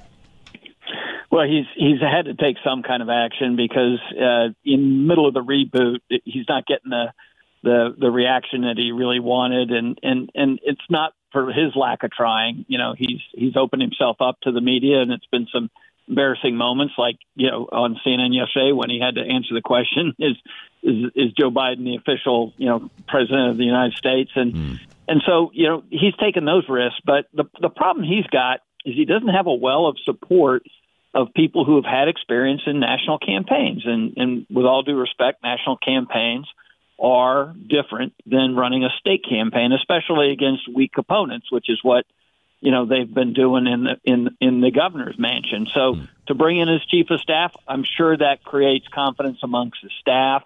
Well, 1.31 1.47
he's 1.47 1.65
he's 1.75 1.99
had 1.99 2.25
to 2.25 2.35
take 2.35 2.57
some 2.63 2.83
kind 2.83 3.01
of 3.01 3.09
action 3.09 3.55
because 3.55 3.99
uh, 4.19 4.49
in 4.63 5.07
middle 5.07 5.27
of 5.27 5.33
the 5.33 5.43
reboot, 5.43 5.99
he's 6.25 6.45
not 6.47 6.67
getting 6.67 6.91
the 6.91 7.05
the 7.63 7.95
the 7.99 8.11
reaction 8.11 8.61
that 8.61 8.77
he 8.77 8.91
really 8.91 9.19
wanted, 9.19 9.71
and 9.71 9.99
and 10.03 10.29
and 10.35 10.59
it's 10.63 10.81
not 10.89 11.13
for 11.31 11.47
his 11.47 11.75
lack 11.75 12.03
of 12.03 12.11
trying. 12.11 12.65
You 12.67 12.77
know, 12.77 12.93
he's 12.95 13.21
he's 13.33 13.55
opened 13.55 13.81
himself 13.81 14.17
up 14.19 14.37
to 14.43 14.51
the 14.51 14.61
media, 14.61 15.01
and 15.01 15.11
it's 15.11 15.27
been 15.31 15.47
some 15.51 15.71
embarrassing 16.09 16.55
moments, 16.55 16.95
like 16.97 17.17
you 17.35 17.49
know 17.49 17.67
on 17.71 17.99
CNN 18.05 18.35
yesterday 18.35 18.71
when 18.71 18.89
he 18.89 18.99
had 18.99 19.15
to 19.15 19.21
answer 19.21 19.53
the 19.53 19.61
question: 19.61 20.13
Is 20.19 20.35
is, 20.81 21.11
is 21.15 21.33
Joe 21.33 21.51
Biden 21.51 21.83
the 21.83 21.95
official 21.95 22.53
you 22.57 22.67
know 22.67 22.89
president 23.07 23.51
of 23.51 23.57
the 23.57 23.65
United 23.65 23.95
States? 23.95 24.31
And 24.35 24.53
mm. 24.53 24.79
and 25.07 25.21
so 25.25 25.51
you 25.53 25.67
know 25.67 25.83
he's 25.89 26.15
taken 26.19 26.45
those 26.45 26.67
risks, 26.67 26.99
but 27.05 27.27
the 27.33 27.45
the 27.61 27.69
problem 27.69 28.05
he's 28.05 28.27
got 28.27 28.59
is 28.85 28.95
he 28.95 29.05
doesn't 29.05 29.29
have 29.29 29.47
a 29.47 29.53
well 29.53 29.85
of 29.87 29.97
support 30.03 30.63
of 31.13 31.33
people 31.35 31.65
who 31.65 31.75
have 31.75 31.85
had 31.85 32.07
experience 32.07 32.61
in 32.67 32.79
national 32.79 33.17
campaigns. 33.17 33.83
And, 33.85 34.13
and 34.17 34.45
with 34.49 34.65
all 34.65 34.83
due 34.83 34.95
respect, 34.95 35.41
national 35.43 35.77
campaigns 35.77 36.47
are 36.99 37.55
different 37.67 38.13
than 38.25 38.55
running 38.55 38.83
a 38.83 38.89
state 38.99 39.23
campaign, 39.27 39.71
especially 39.71 40.31
against 40.31 40.71
weak 40.73 40.91
opponents, 40.97 41.51
which 41.51 41.69
is 41.69 41.79
what 41.81 42.05
you 42.61 42.71
know 42.71 42.85
they've 42.85 43.11
been 43.11 43.33
doing 43.33 43.67
in 43.67 43.83
the 43.83 43.97
in 44.03 44.37
in 44.39 44.61
the 44.61 44.71
governor's 44.71 45.17
mansion. 45.17 45.67
So 45.73 45.95
mm. 45.95 46.07
to 46.27 46.35
bring 46.35 46.59
in 46.59 46.67
his 46.67 46.83
chief 46.85 47.09
of 47.09 47.19
staff, 47.21 47.53
I'm 47.67 47.83
sure 47.83 48.15
that 48.17 48.43
creates 48.43 48.87
confidence 48.87 49.39
amongst 49.43 49.81
the 49.81 49.89
staff 49.99 50.43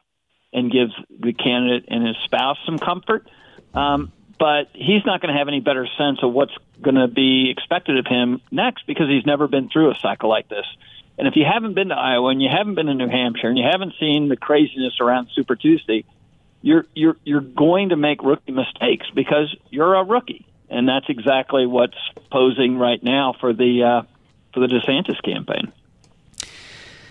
and 0.52 0.72
gives 0.72 0.94
the 1.10 1.34
candidate 1.34 1.86
and 1.88 2.06
his 2.06 2.16
spouse 2.26 2.58
some 2.66 2.78
comfort. 2.78 3.28
Um, 3.74 4.12
but 4.40 4.70
he's 4.74 5.06
not 5.06 5.22
going 5.22 5.34
to 5.34 5.38
have 5.38 5.48
any 5.48 5.60
better 5.60 5.88
sense 5.98 6.20
of 6.22 6.34
what's 6.34 6.54
going 6.82 6.96
to 6.96 7.08
be 7.08 7.50
expected 7.50 7.98
of 7.98 8.06
him 8.06 8.42
next 8.52 8.86
because 8.86 9.08
he's 9.08 9.26
never 9.26 9.48
been 9.48 9.70
through 9.70 9.92
a 9.92 9.96
cycle 9.96 10.30
like 10.30 10.50
this. 10.50 10.66
And 11.18 11.28
if 11.28 11.36
you 11.36 11.46
haven't 11.46 11.76
been 11.76 11.90
to 11.90 11.96
Iowa 11.96 12.30
and 12.30 12.42
you 12.42 12.50
haven't 12.52 12.76
been 12.76 12.88
to 12.88 12.94
New 12.94 13.08
Hampshire 13.08 13.48
and 13.48 13.58
you 13.58 13.66
haven't 13.70 13.94
seen 14.00 14.30
the 14.30 14.36
craziness 14.36 15.00
around 15.00 15.30
Super 15.34 15.56
Tuesday, 15.56 16.06
you're 16.62 16.86
you're 16.94 17.18
you're 17.24 17.42
going 17.42 17.90
to 17.90 17.96
make 17.96 18.24
rookie 18.24 18.52
mistakes 18.52 19.06
because 19.14 19.56
you're 19.70 19.96
a 19.96 20.04
rookie 20.04 20.46
and 20.70 20.88
that's 20.88 21.06
exactly 21.10 21.66
what's 21.66 21.98
posing 22.32 22.78
right 22.78 23.02
now 23.04 23.34
for 23.40 23.54
the 23.54 23.84
uh, 23.84 24.02
for 24.54 24.60
the 24.60 24.68
DeSantis 24.68 25.22
campaign. 25.24 25.72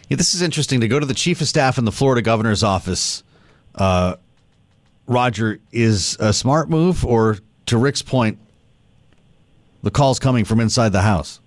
Yeah, 0.09 0.17
this 0.17 0.35
is 0.35 0.43
interesting 0.43 0.81
to 0.81 0.89
go 0.89 1.01
to 1.01 1.07
the 1.07 1.15
chief 1.15 1.41
of 1.41 1.49
staff 1.49 1.79
in 1.79 1.85
the 1.85 1.93
Florida 1.93 2.23
governor's 2.23 2.63
office. 2.63 3.23
Uh, 3.75 4.17
Roger 5.07 5.59
is 5.73 6.17
a 6.21 6.33
smart 6.33 6.69
move, 6.69 7.05
or 7.05 7.39
to 7.67 7.79
Rick's 7.79 8.03
point, 8.03 8.39
the 9.83 9.91
call's 9.91 10.19
coming 10.19 10.45
from 10.45 10.61
inside 10.61 10.91
the 10.91 11.03
house. 11.03 11.41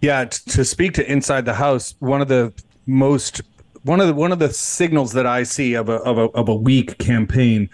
Yeah, 0.00 0.24
t- 0.26 0.50
to 0.50 0.64
speak 0.64 0.92
to 0.94 1.10
inside 1.10 1.46
the 1.46 1.54
house, 1.54 1.94
one 1.98 2.20
of 2.20 2.28
the 2.28 2.52
most 2.86 3.40
one 3.82 4.00
of 4.00 4.08
the 4.08 4.14
one 4.14 4.32
of 4.32 4.38
the 4.38 4.52
signals 4.52 5.12
that 5.12 5.26
I 5.26 5.42
see 5.42 5.74
of 5.74 5.88
a 5.88 5.94
of 5.94 6.18
a 6.18 6.24
of 6.32 6.48
a 6.48 6.54
weak 6.54 6.98
campaign 6.98 7.70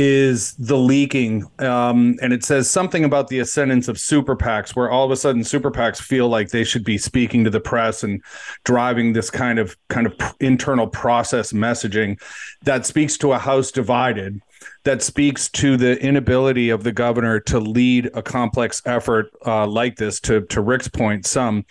is 0.00 0.54
the 0.54 0.78
leaking. 0.78 1.44
Um, 1.58 2.16
and 2.22 2.32
it 2.32 2.44
says 2.44 2.70
something 2.70 3.02
about 3.02 3.26
the 3.26 3.40
ascendance 3.40 3.88
of 3.88 3.98
super 3.98 4.36
PACs, 4.36 4.76
where 4.76 4.88
all 4.88 5.04
of 5.04 5.10
a 5.10 5.16
sudden 5.16 5.42
super 5.42 5.72
PACs 5.72 6.00
feel 6.00 6.28
like 6.28 6.50
they 6.50 6.62
should 6.62 6.84
be 6.84 6.98
speaking 6.98 7.42
to 7.42 7.50
the 7.50 7.58
press 7.58 8.04
and 8.04 8.22
driving 8.62 9.12
this 9.12 9.28
kind 9.28 9.58
of 9.58 9.76
kind 9.88 10.06
of 10.06 10.14
internal 10.38 10.86
process 10.86 11.52
messaging 11.52 12.20
that 12.62 12.86
speaks 12.86 13.18
to 13.18 13.32
a 13.32 13.38
house 13.38 13.72
divided. 13.72 14.40
That 14.84 15.02
speaks 15.02 15.48
to 15.50 15.76
the 15.76 16.00
inability 16.00 16.70
of 16.70 16.82
the 16.82 16.92
governor 16.92 17.40
to 17.40 17.60
lead 17.60 18.10
a 18.14 18.22
complex 18.22 18.80
effort 18.86 19.26
uh, 19.44 19.66
like 19.66 19.96
this. 19.96 20.20
To 20.20 20.42
to 20.42 20.60
Rick's 20.60 20.88
point, 20.88 21.26
some 21.26 21.66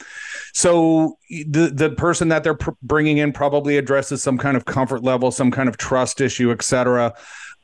so 0.53 1.17
the 1.29 1.71
the 1.73 1.91
person 1.91 2.27
that 2.27 2.43
they're 2.43 2.55
pr- 2.55 2.71
bringing 2.81 3.17
in 3.17 3.31
probably 3.31 3.77
addresses 3.77 4.21
some 4.21 4.37
kind 4.37 4.55
of 4.57 4.65
comfort 4.65 5.03
level, 5.03 5.31
some 5.31 5.51
kind 5.51 5.69
of 5.69 5.77
trust 5.77 6.19
issue, 6.19 6.51
et 6.51 6.61
cetera 6.61 7.13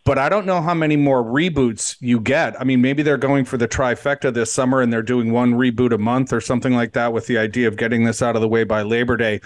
but 0.03 0.17
I 0.17 0.27
don't 0.27 0.45
know 0.45 0.61
how 0.61 0.73
many 0.73 0.97
more 0.97 1.23
reboots 1.23 1.95
you 1.99 2.19
get. 2.19 2.59
I 2.59 2.65
mean, 2.65 2.81
maybe 2.81 3.03
they're 3.03 3.17
going 3.17 3.45
for 3.45 3.57
the 3.57 3.67
trifecta 3.67 4.33
this 4.33 4.51
summer 4.51 4.81
and 4.81 4.91
they're 4.91 5.01
doing 5.01 5.31
one 5.31 5.53
reboot 5.53 5.93
a 5.93 5.97
month 5.97 6.33
or 6.33 6.41
something 6.41 6.73
like 6.73 6.93
that 6.93 7.13
with 7.13 7.27
the 7.27 7.37
idea 7.37 7.67
of 7.67 7.77
getting 7.77 8.03
this 8.03 8.21
out 8.21 8.35
of 8.35 8.41
the 8.41 8.49
way 8.49 8.65
by 8.65 8.81
Labor 8.81 9.15
Day. 9.15 9.39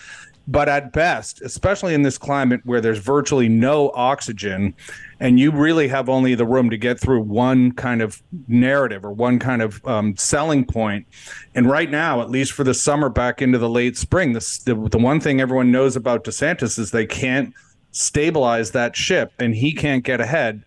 But 0.49 0.69
at 0.69 0.93
best, 0.93 1.41
especially 1.41 1.93
in 1.93 2.03
this 2.03 2.17
climate 2.17 2.61
where 2.63 2.79
there's 2.79 2.99
virtually 2.99 3.49
no 3.49 3.91
oxygen, 3.93 4.73
and 5.19 5.37
you 5.37 5.51
really 5.51 5.89
have 5.89 6.07
only 6.07 6.35
the 6.35 6.45
room 6.45 6.69
to 6.69 6.77
get 6.77 6.99
through 6.99 7.21
one 7.23 7.73
kind 7.73 8.01
of 8.01 8.23
narrative 8.47 9.03
or 9.03 9.11
one 9.11 9.39
kind 9.39 9.61
of 9.61 9.85
um, 9.85 10.15
selling 10.15 10.63
point. 10.63 11.05
And 11.53 11.69
right 11.69 11.91
now, 11.91 12.21
at 12.21 12.29
least 12.29 12.53
for 12.53 12.63
the 12.63 12.73
summer 12.73 13.09
back 13.09 13.41
into 13.41 13.57
the 13.57 13.69
late 13.69 13.97
spring, 13.97 14.31
this, 14.31 14.59
the, 14.59 14.73
the 14.73 14.97
one 14.97 15.19
thing 15.19 15.41
everyone 15.41 15.69
knows 15.69 15.97
about 15.97 16.23
DeSantis 16.23 16.79
is 16.79 16.91
they 16.91 17.05
can't 17.05 17.53
stabilize 17.97 18.71
that 18.71 18.95
ship 18.95 19.33
and 19.39 19.55
he 19.55 19.73
can't 19.73 20.03
get 20.03 20.21
ahead. 20.21 20.63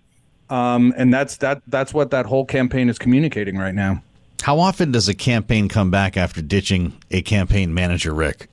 Um, 0.48 0.92
and 0.96 1.14
that's 1.14 1.36
that 1.38 1.62
that's 1.68 1.94
what 1.94 2.10
that 2.10 2.26
whole 2.26 2.44
campaign 2.44 2.88
is 2.88 2.98
communicating 2.98 3.56
right 3.56 3.74
now. 3.74 4.02
How 4.42 4.58
often 4.58 4.90
does 4.90 5.08
a 5.08 5.14
campaign 5.14 5.68
come 5.68 5.90
back 5.90 6.16
after 6.16 6.42
ditching 6.42 6.94
a 7.10 7.22
campaign 7.22 7.72
manager, 7.72 8.12
Rick? 8.12 8.48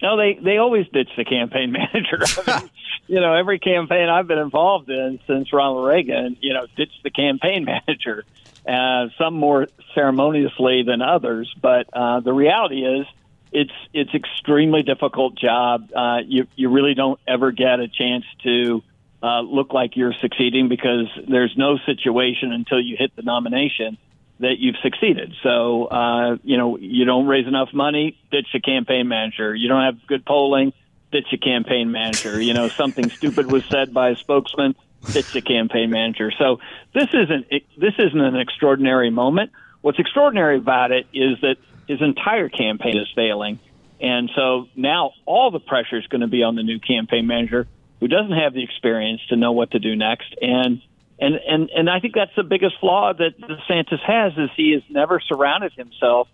No, 0.00 0.16
they 0.16 0.34
they 0.34 0.58
always 0.58 0.86
ditch 0.92 1.08
the 1.16 1.24
campaign 1.24 1.72
manager. 1.92 2.22
I 2.46 2.60
mean, 2.60 2.70
you 3.08 3.20
know, 3.20 3.34
every 3.34 3.58
campaign 3.58 4.08
I've 4.08 4.28
been 4.28 4.38
involved 4.38 4.88
in 4.88 5.18
since 5.26 5.52
Ronald 5.52 5.86
Reagan, 5.86 6.36
you 6.40 6.54
know, 6.54 6.66
ditched 6.76 7.02
the 7.02 7.10
campaign 7.10 7.64
manager. 7.88 8.24
Uh, 8.66 9.08
some 9.18 9.34
more 9.34 9.68
ceremoniously 9.92 10.84
than 10.84 11.02
others, 11.02 11.54
but 11.60 11.86
uh, 11.92 12.20
the 12.20 12.32
reality 12.32 12.82
is, 12.82 13.06
it's 13.54 13.72
it's 13.92 14.12
extremely 14.12 14.82
difficult 14.82 15.36
job. 15.36 15.88
Uh, 15.94 16.18
you 16.26 16.46
you 16.56 16.68
really 16.68 16.94
don't 16.94 17.20
ever 17.26 17.52
get 17.52 17.78
a 17.80 17.88
chance 17.88 18.24
to 18.42 18.82
uh, 19.22 19.40
look 19.40 19.72
like 19.72 19.96
you're 19.96 20.12
succeeding 20.20 20.68
because 20.68 21.06
there's 21.28 21.54
no 21.56 21.78
situation 21.86 22.52
until 22.52 22.80
you 22.80 22.96
hit 22.98 23.14
the 23.16 23.22
nomination 23.22 23.96
that 24.40 24.58
you've 24.58 24.76
succeeded. 24.82 25.32
So, 25.44 25.84
uh, 25.84 26.36
you 26.42 26.56
know, 26.56 26.76
you 26.76 27.04
don't 27.04 27.26
raise 27.26 27.46
enough 27.46 27.72
money, 27.72 28.18
ditch 28.32 28.48
a 28.54 28.60
campaign 28.60 29.06
manager. 29.06 29.54
You 29.54 29.68
don't 29.68 29.84
have 29.84 30.04
good 30.08 30.26
polling, 30.26 30.72
ditch 31.12 31.28
a 31.32 31.38
campaign 31.38 31.92
manager. 31.92 32.42
You 32.42 32.52
know, 32.52 32.66
something 32.68 33.08
stupid 33.08 33.50
was 33.50 33.64
said 33.66 33.94
by 33.94 34.10
a 34.10 34.16
spokesman, 34.16 34.74
ditch 35.12 35.34
a 35.36 35.42
campaign 35.42 35.90
manager. 35.90 36.32
So 36.36 36.58
this 36.92 37.08
isn't 37.14 37.46
this 37.78 37.94
isn't 37.98 38.20
an 38.20 38.36
extraordinary 38.36 39.10
moment. 39.10 39.52
What's 39.80 40.00
extraordinary 40.00 40.56
about 40.56 40.90
it 40.90 41.06
is 41.12 41.40
that 41.42 41.56
his 41.88 42.00
entire 42.00 42.48
campaign 42.48 42.96
is 42.96 43.08
failing. 43.14 43.58
And 44.00 44.30
so 44.34 44.68
now 44.76 45.12
all 45.24 45.50
the 45.50 45.60
pressure 45.60 45.98
is 45.98 46.06
going 46.06 46.20
to 46.20 46.26
be 46.26 46.42
on 46.42 46.56
the 46.56 46.62
new 46.62 46.78
campaign 46.78 47.26
manager 47.26 47.66
who 48.00 48.08
doesn't 48.08 48.32
have 48.32 48.52
the 48.52 48.62
experience 48.62 49.20
to 49.28 49.36
know 49.36 49.52
what 49.52 49.70
to 49.70 49.78
do 49.78 49.96
next. 49.96 50.34
And 50.40 50.82
and 51.18 51.36
and 51.36 51.70
and 51.70 51.88
I 51.88 52.00
think 52.00 52.14
that's 52.14 52.34
the 52.36 52.42
biggest 52.42 52.78
flaw 52.80 53.12
that 53.12 53.40
DeSantis 53.40 54.00
has 54.00 54.32
is 54.36 54.50
he 54.56 54.72
has 54.72 54.82
never 54.90 55.20
surrounded 55.20 55.72
himself 55.72 56.28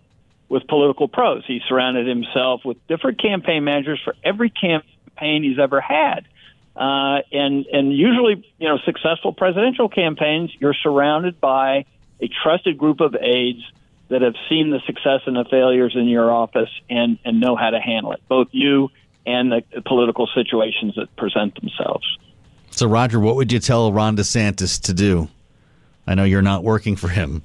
with 0.49 0.67
political 0.67 1.07
pros. 1.07 1.45
He 1.45 1.61
surrounded 1.69 2.07
himself 2.07 2.65
with 2.65 2.85
different 2.87 3.21
campaign 3.21 3.63
managers 3.63 4.01
for 4.03 4.15
every 4.23 4.49
campaign 4.49 5.43
he's 5.43 5.59
ever 5.59 5.79
had. 5.79 6.27
Uh, 6.75 7.21
and 7.31 7.65
and 7.67 7.95
usually, 7.95 8.43
you 8.57 8.67
know, 8.67 8.77
successful 8.85 9.33
presidential 9.33 9.87
campaigns, 9.87 10.51
you're 10.59 10.73
surrounded 10.73 11.39
by 11.39 11.85
a 12.19 12.29
trusted 12.43 12.77
group 12.77 13.01
of 13.01 13.15
aides 13.15 13.61
that 14.11 14.21
have 14.21 14.35
seen 14.49 14.71
the 14.71 14.81
success 14.85 15.21
and 15.25 15.37
the 15.37 15.45
failures 15.49 15.93
in 15.95 16.07
your 16.07 16.31
office 16.31 16.69
and 16.89 17.17
and 17.23 17.39
know 17.39 17.55
how 17.55 17.69
to 17.69 17.79
handle 17.79 18.11
it. 18.11 18.21
Both 18.27 18.49
you 18.51 18.89
and 19.25 19.51
the 19.51 19.63
political 19.85 20.27
situations 20.35 20.95
that 20.95 21.15
present 21.15 21.59
themselves. 21.59 22.05
So, 22.71 22.87
Roger, 22.87 23.19
what 23.19 23.35
would 23.37 23.51
you 23.51 23.59
tell 23.59 23.91
Ron 23.91 24.17
DeSantis 24.17 24.81
to 24.83 24.93
do? 24.93 25.29
I 26.05 26.15
know 26.15 26.25
you're 26.25 26.41
not 26.41 26.63
working 26.63 26.97
for 26.97 27.07
him, 27.07 27.41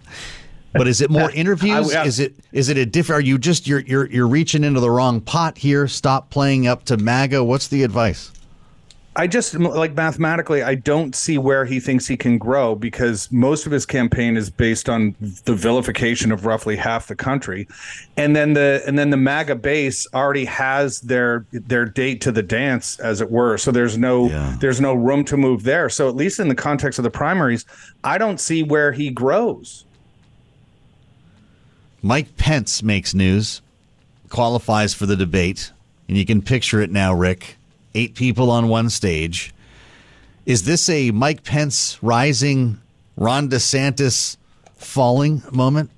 but 0.73 0.89
is 0.89 1.01
it 1.01 1.09
more 1.09 1.31
interviews? 1.35 1.95
I, 1.95 2.03
I, 2.03 2.05
is 2.05 2.19
it 2.19 2.35
is 2.51 2.69
it 2.69 2.77
a 2.77 2.85
different? 2.85 3.23
Are 3.23 3.27
you 3.27 3.39
just 3.39 3.69
you're 3.69 3.81
you're 3.81 4.07
you're 4.07 4.29
reaching 4.29 4.65
into 4.65 4.81
the 4.81 4.91
wrong 4.91 5.21
pot 5.21 5.59
here? 5.59 5.87
Stop 5.87 6.31
playing 6.31 6.67
up 6.67 6.85
to 6.87 6.97
MAGA. 6.97 7.45
What's 7.45 7.69
the 7.69 7.85
advice? 7.85 8.33
I 9.19 9.27
just 9.27 9.55
like 9.55 9.95
mathematically, 9.95 10.63
I 10.63 10.75
don't 10.75 11.17
see 11.17 11.39
where 11.39 11.65
he 11.65 11.81
thinks 11.81 12.07
he 12.07 12.19
can 12.19 12.37
grow 12.37 12.75
because 12.75 13.33
most 13.33 13.65
of 13.65 13.73
his 13.73 13.87
campaign 13.87 14.37
is 14.37 14.51
based 14.51 14.91
on 14.91 15.17
the 15.47 15.55
vilification 15.55 16.31
of 16.33 16.45
roughly 16.45 16.77
half 16.77 17.07
the 17.07 17.17
country, 17.17 17.67
and 18.19 18.37
then 18.37 18.53
the 18.53 18.83
and 18.87 18.99
then 18.99 19.09
the 19.09 19.17
MAGA 19.17 19.55
base 19.55 20.07
already 20.13 20.45
has 20.45 21.01
their 21.01 21.47
their 21.51 21.87
date 21.87 22.21
to 22.21 22.33
the 22.33 22.43
dance, 22.43 23.01
as 23.01 23.23
it 23.23 23.31
were. 23.31 23.57
So 23.57 23.73
there's 23.73 23.97
no 23.97 24.29
yeah. 24.29 24.55
there's 24.61 24.83
no 24.83 24.93
room 24.93 25.25
to 25.25 25.39
move 25.39 25.63
there. 25.63 25.89
So 25.89 26.11
at 26.11 26.15
least 26.15 26.39
in 26.39 26.49
the 26.49 26.55
context 26.55 26.99
of 26.99 27.03
the 27.03 27.11
primaries, 27.11 27.65
I 28.05 28.19
don't 28.19 28.39
see 28.39 28.63
where 28.63 28.93
he 28.93 29.09
grows. 29.09 29.87
Mike 32.03 32.37
Pence 32.37 32.83
makes 32.83 33.15
news, 33.15 33.63
qualifies 34.29 34.93
for 34.93 35.07
the 35.07 35.17
debate, 35.17 35.73
and 36.07 36.19
you 36.19 36.27
can 36.27 36.43
picture 36.43 36.83
it 36.83 36.91
now, 36.91 37.15
Rick 37.15 37.57
eight 37.97 38.15
people 38.15 38.51
on 38.51 38.69
one 38.69 38.91
stage. 38.91 39.55
Is 40.45 40.65
this 40.65 40.89
a 40.89 41.11
Mike 41.11 41.43
Pence 41.43 41.99
rising, 42.03 42.79
Ron 43.17 43.49
DeSantis 43.49 44.37
falling 44.77 45.43
moment? 45.51 45.91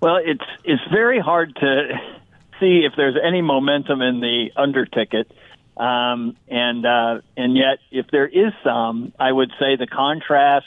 Well, 0.00 0.16
it's 0.16 0.44
it's 0.64 0.82
very 0.90 1.18
hard 1.18 1.54
to 1.56 1.88
see 2.60 2.86
if 2.86 2.92
there's 2.96 3.16
any 3.22 3.42
momentum 3.42 4.00
in 4.00 4.20
the 4.20 4.50
under 4.56 4.86
ticket, 4.86 5.30
um, 5.76 6.36
and 6.48 6.86
uh, 6.86 7.20
and 7.36 7.56
yet 7.56 7.78
if 7.90 8.06
there 8.10 8.28
is 8.28 8.52
some, 8.62 9.12
I 9.18 9.32
would 9.32 9.50
say 9.58 9.76
the 9.76 9.86
contrast 9.86 10.66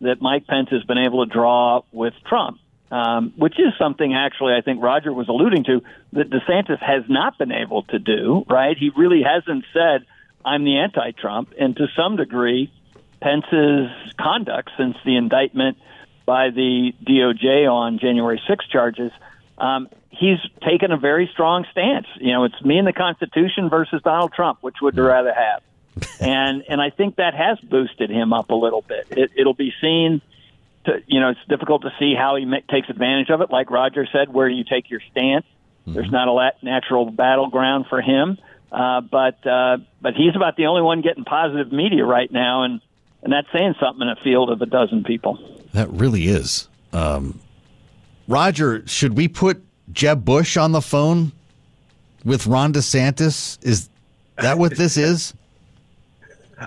that 0.00 0.22
Mike 0.22 0.46
Pence 0.46 0.70
has 0.70 0.84
been 0.84 0.98
able 0.98 1.26
to 1.26 1.32
draw 1.32 1.82
with 1.92 2.14
Trump 2.26 2.58
um, 2.90 3.32
which 3.36 3.58
is 3.58 3.72
something 3.78 4.14
actually 4.14 4.54
I 4.54 4.60
think 4.62 4.82
Roger 4.82 5.12
was 5.12 5.28
alluding 5.28 5.64
to 5.64 5.82
that 6.14 6.30
DeSantis 6.30 6.80
has 6.80 7.04
not 7.08 7.38
been 7.38 7.52
able 7.52 7.82
to 7.84 7.98
do. 7.98 8.44
Right? 8.48 8.76
He 8.76 8.90
really 8.96 9.22
hasn't 9.22 9.64
said 9.72 10.06
I'm 10.44 10.64
the 10.64 10.78
anti-Trump, 10.78 11.52
and 11.58 11.76
to 11.76 11.88
some 11.96 12.16
degree, 12.16 12.72
Pence's 13.20 13.90
conduct 14.18 14.70
since 14.78 14.96
the 15.04 15.16
indictment 15.16 15.76
by 16.24 16.50
the 16.50 16.92
DOJ 17.04 17.70
on 17.70 17.98
January 17.98 18.40
6 18.46 18.66
charges. 18.68 19.10
Um, 19.58 19.88
he's 20.10 20.38
taken 20.66 20.92
a 20.92 20.96
very 20.96 21.28
strong 21.32 21.66
stance. 21.72 22.06
You 22.20 22.32
know, 22.32 22.44
it's 22.44 22.62
me 22.62 22.78
and 22.78 22.86
the 22.86 22.92
Constitution 22.92 23.68
versus 23.68 24.02
Donald 24.02 24.32
Trump. 24.32 24.58
Which 24.60 24.76
would 24.80 24.96
you 24.96 25.02
rather 25.02 25.32
have? 25.32 25.62
and 26.20 26.64
and 26.68 26.80
I 26.80 26.90
think 26.90 27.16
that 27.16 27.34
has 27.34 27.58
boosted 27.60 28.10
him 28.10 28.32
up 28.32 28.50
a 28.50 28.54
little 28.54 28.82
bit. 28.82 29.06
It, 29.10 29.32
it'll 29.36 29.54
be 29.54 29.72
seen 29.80 30.20
to, 30.84 31.02
you 31.06 31.20
know, 31.20 31.30
it's 31.30 31.40
difficult 31.48 31.82
to 31.82 31.92
see 31.98 32.14
how 32.14 32.36
he 32.36 32.46
takes 32.70 32.88
advantage 32.88 33.30
of 33.30 33.40
it. 33.40 33.50
Like 33.50 33.70
Roger 33.70 34.06
said, 34.12 34.32
where 34.32 34.48
you 34.48 34.64
take 34.64 34.90
your 34.90 35.00
stance. 35.10 35.44
Mm-hmm. 35.82 35.94
There's 35.94 36.10
not 36.10 36.28
a 36.28 36.64
natural 36.64 37.10
battleground 37.10 37.86
for 37.88 38.00
him, 38.00 38.38
uh, 38.70 39.00
but 39.00 39.46
uh, 39.46 39.78
but 40.00 40.14
he's 40.14 40.36
about 40.36 40.56
the 40.56 40.66
only 40.66 40.82
one 40.82 41.00
getting 41.00 41.24
positive 41.24 41.72
media 41.72 42.04
right 42.04 42.30
now, 42.30 42.64
and 42.64 42.80
and 43.22 43.32
that's 43.32 43.48
saying 43.52 43.74
something 43.80 44.02
in 44.02 44.08
a 44.08 44.16
field 44.22 44.50
of 44.50 44.60
a 44.60 44.66
dozen 44.66 45.04
people. 45.04 45.38
That 45.72 45.90
really 45.90 46.26
is. 46.26 46.68
Um, 46.92 47.40
Roger, 48.26 48.86
should 48.86 49.16
we 49.16 49.28
put 49.28 49.62
Jeb 49.92 50.24
Bush 50.24 50.56
on 50.56 50.72
the 50.72 50.82
phone 50.82 51.32
with 52.24 52.46
Ron 52.46 52.72
DeSantis? 52.72 53.58
Is 53.64 53.88
that 54.36 54.58
what 54.58 54.76
this 54.76 54.96
is? 54.96 55.34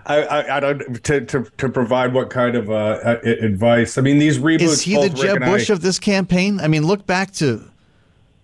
I, 0.06 0.21
I, 0.21 0.58
I, 0.58 0.60
don't 0.60 1.04
to, 1.04 1.21
to 1.25 1.43
to 1.58 1.69
provide 1.69 2.13
what 2.13 2.30
kind 2.30 2.56
of 2.56 2.71
uh, 2.71 3.17
advice. 3.23 3.97
I 3.97 4.01
mean, 4.01 4.19
these 4.19 4.38
reboots. 4.39 4.62
Is 4.62 4.82
he 4.82 4.95
the 4.95 5.10
Jeb 5.10 5.39
Bush 5.39 5.69
I, 5.69 5.73
of 5.73 5.82
this 5.82 5.99
campaign? 5.99 6.60
I 6.60 6.67
mean, 6.67 6.88
look 6.88 7.06
back 7.06 7.32
to 7.36 7.69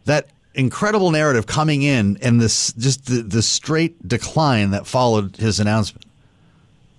that 0.05 0.27
incredible 0.55 1.11
narrative 1.11 1.45
coming 1.45 1.83
in 1.83 2.17
and 2.21 2.41
this 2.41 2.73
just 2.73 3.05
the, 3.05 3.21
the 3.21 3.41
straight 3.41 4.07
decline 4.07 4.71
that 4.71 4.87
followed 4.87 5.37
his 5.37 5.59
announcement. 5.59 6.05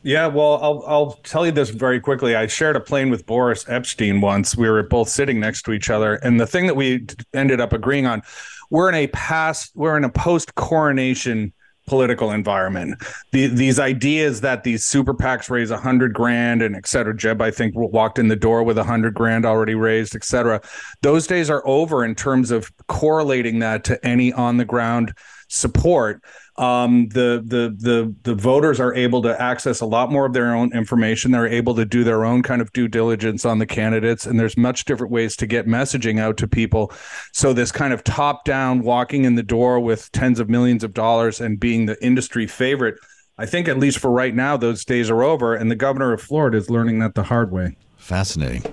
Yeah, 0.03 0.29
well, 0.29 0.59
I'll 0.63 0.85
I'll 0.87 1.13
tell 1.25 1.45
you 1.45 1.53
this 1.53 1.69
very 1.71 2.01
quickly. 2.01 2.35
I 2.35 2.47
shared 2.47 2.77
a 2.77 2.81
plane 2.81 3.11
with 3.11 3.27
Boris 3.27 3.65
Epshteyn 3.65 4.23
once. 4.23 4.57
We 4.57 4.71
were 4.71 4.83
both 4.83 5.09
sitting 5.09 5.41
next 5.41 5.63
to 5.63 5.73
each 5.73 5.91
other, 5.91 6.15
and 6.15 6.41
the 6.41 6.47
thing 6.47 6.67
that 6.67 6.77
we 6.77 7.05
ended 7.35 7.61
up 7.61 7.73
agreeing 7.75 8.07
on, 8.07 8.23
we're 8.71 8.89
in 8.89 8.95
a 8.95 9.09
past, 9.09 9.73
we're 9.75 9.97
in 9.97 10.05
a 10.05 10.09
post 10.09 10.55
coronation 10.55 11.53
political 11.89 12.31
environment. 12.31 13.03
The, 13.33 13.47
these 13.49 13.79
ideas 13.81 14.41
that 14.43 14.63
these 14.63 14.85
super 14.85 15.15
PACs 15.15 15.51
raise 15.51 15.71
a 15.71 15.79
hundred 15.79 16.13
grand 16.13 16.63
and 16.63 16.77
et 16.77 16.87
cetera. 16.87 17.17
Jeb, 17.17 17.43
I 17.43 17.51
think, 17.51 17.75
walked 17.75 18.19
in 18.19 18.29
the 18.29 18.37
door 18.37 18.63
with 18.63 18.79
a 18.79 18.85
hundred 18.85 19.15
grand 19.15 19.45
already 19.45 19.75
raised, 19.75 20.15
et 20.15 20.25
cetera. 20.25 20.61
Those 21.03 21.27
days 21.27 21.51
are 21.51 21.67
over 21.67 22.05
in 22.05 22.15
terms 22.15 22.51
of 22.51 22.71
correlating 22.87 23.59
that 23.61 23.85
to 23.85 24.07
any 24.07 24.33
on 24.33 24.59
the 24.59 24.65
ground 24.65 25.13
support 25.49 26.23
um, 26.59 27.09
the 27.11 27.43
the 27.47 27.75
the 27.79 28.15
the 28.25 28.35
voters 28.35 28.81
are 28.81 28.93
able 28.93 29.23
to 29.23 29.41
access 29.41 29.81
a 29.81 29.87
lot 29.87 30.11
more 30.11 30.27
of 30.27 30.33
their 30.33 30.55
own 30.55 30.73
information. 30.75 31.31
They're 31.31 31.47
able 31.47 31.75
to 31.77 31.85
do 31.85 32.03
their 32.03 32.25
own 32.25 32.43
kind 32.43 32.61
of 32.61 32.73
due 32.73 32.89
diligence 32.89 33.45
on 33.45 33.59
the 33.61 33.67
candidates, 33.67 34.27
and 34.27 34.41
there's 34.41 34.57
much 34.57 34.85
different 34.85 35.13
ways 35.13 35.37
to 35.37 35.47
get 35.47 35.67
messaging 35.67 36.19
out 36.21 36.37
to 36.39 36.49
people. 36.49 36.93
So 37.33 37.53
this 37.53 37.71
kind 37.71 37.93
of 37.93 38.03
top 38.03 38.45
down, 38.45 38.83
walking 38.83 39.25
in 39.25 39.37
the 39.37 39.43
door 39.43 39.79
with 39.79 40.11
tens 40.11 40.41
of 40.41 40.51
millions 40.51 40.83
of 40.83 40.93
dollars 40.95 41.41
and 41.41 41.61
being 41.61 41.87
the 41.87 42.03
industry 42.05 42.47
favorite. 42.49 42.97
I 43.41 43.47
think 43.47 43.69
at 43.69 43.79
least 43.79 44.01
for 44.01 44.11
right 44.11 44.35
now, 44.35 44.57
those 44.57 44.85
days 44.85 45.09
are 45.11 45.23
over, 45.23 45.55
and 45.55 45.71
the 45.71 45.77
governor 45.77 46.13
of 46.13 46.21
Florida 46.21 46.57
is 46.57 46.69
learning 46.69 46.99
that 46.99 47.15
the 47.15 47.23
hard 47.23 47.53
way. 47.53 47.77
fascinating. 47.99 48.65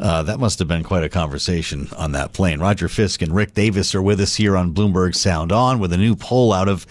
Uh, 0.00 0.24
that 0.24 0.40
must 0.40 0.58
have 0.58 0.66
been 0.66 0.82
quite 0.82 1.04
a 1.04 1.08
conversation 1.08 1.88
on 1.96 2.12
that 2.12 2.32
plane. 2.32 2.58
Roger 2.58 2.88
Fisk 2.88 3.22
and 3.22 3.32
Rick 3.32 3.54
Davis 3.54 3.94
are 3.94 4.02
with 4.02 4.18
us 4.18 4.34
here 4.34 4.56
on 4.56 4.74
Bloomberg 4.74 5.14
Sound 5.14 5.52
On 5.52 5.78
with 5.78 5.92
a 5.92 5.96
new 5.96 6.16
poll 6.16 6.52
out 6.52 6.68
of 6.68 6.86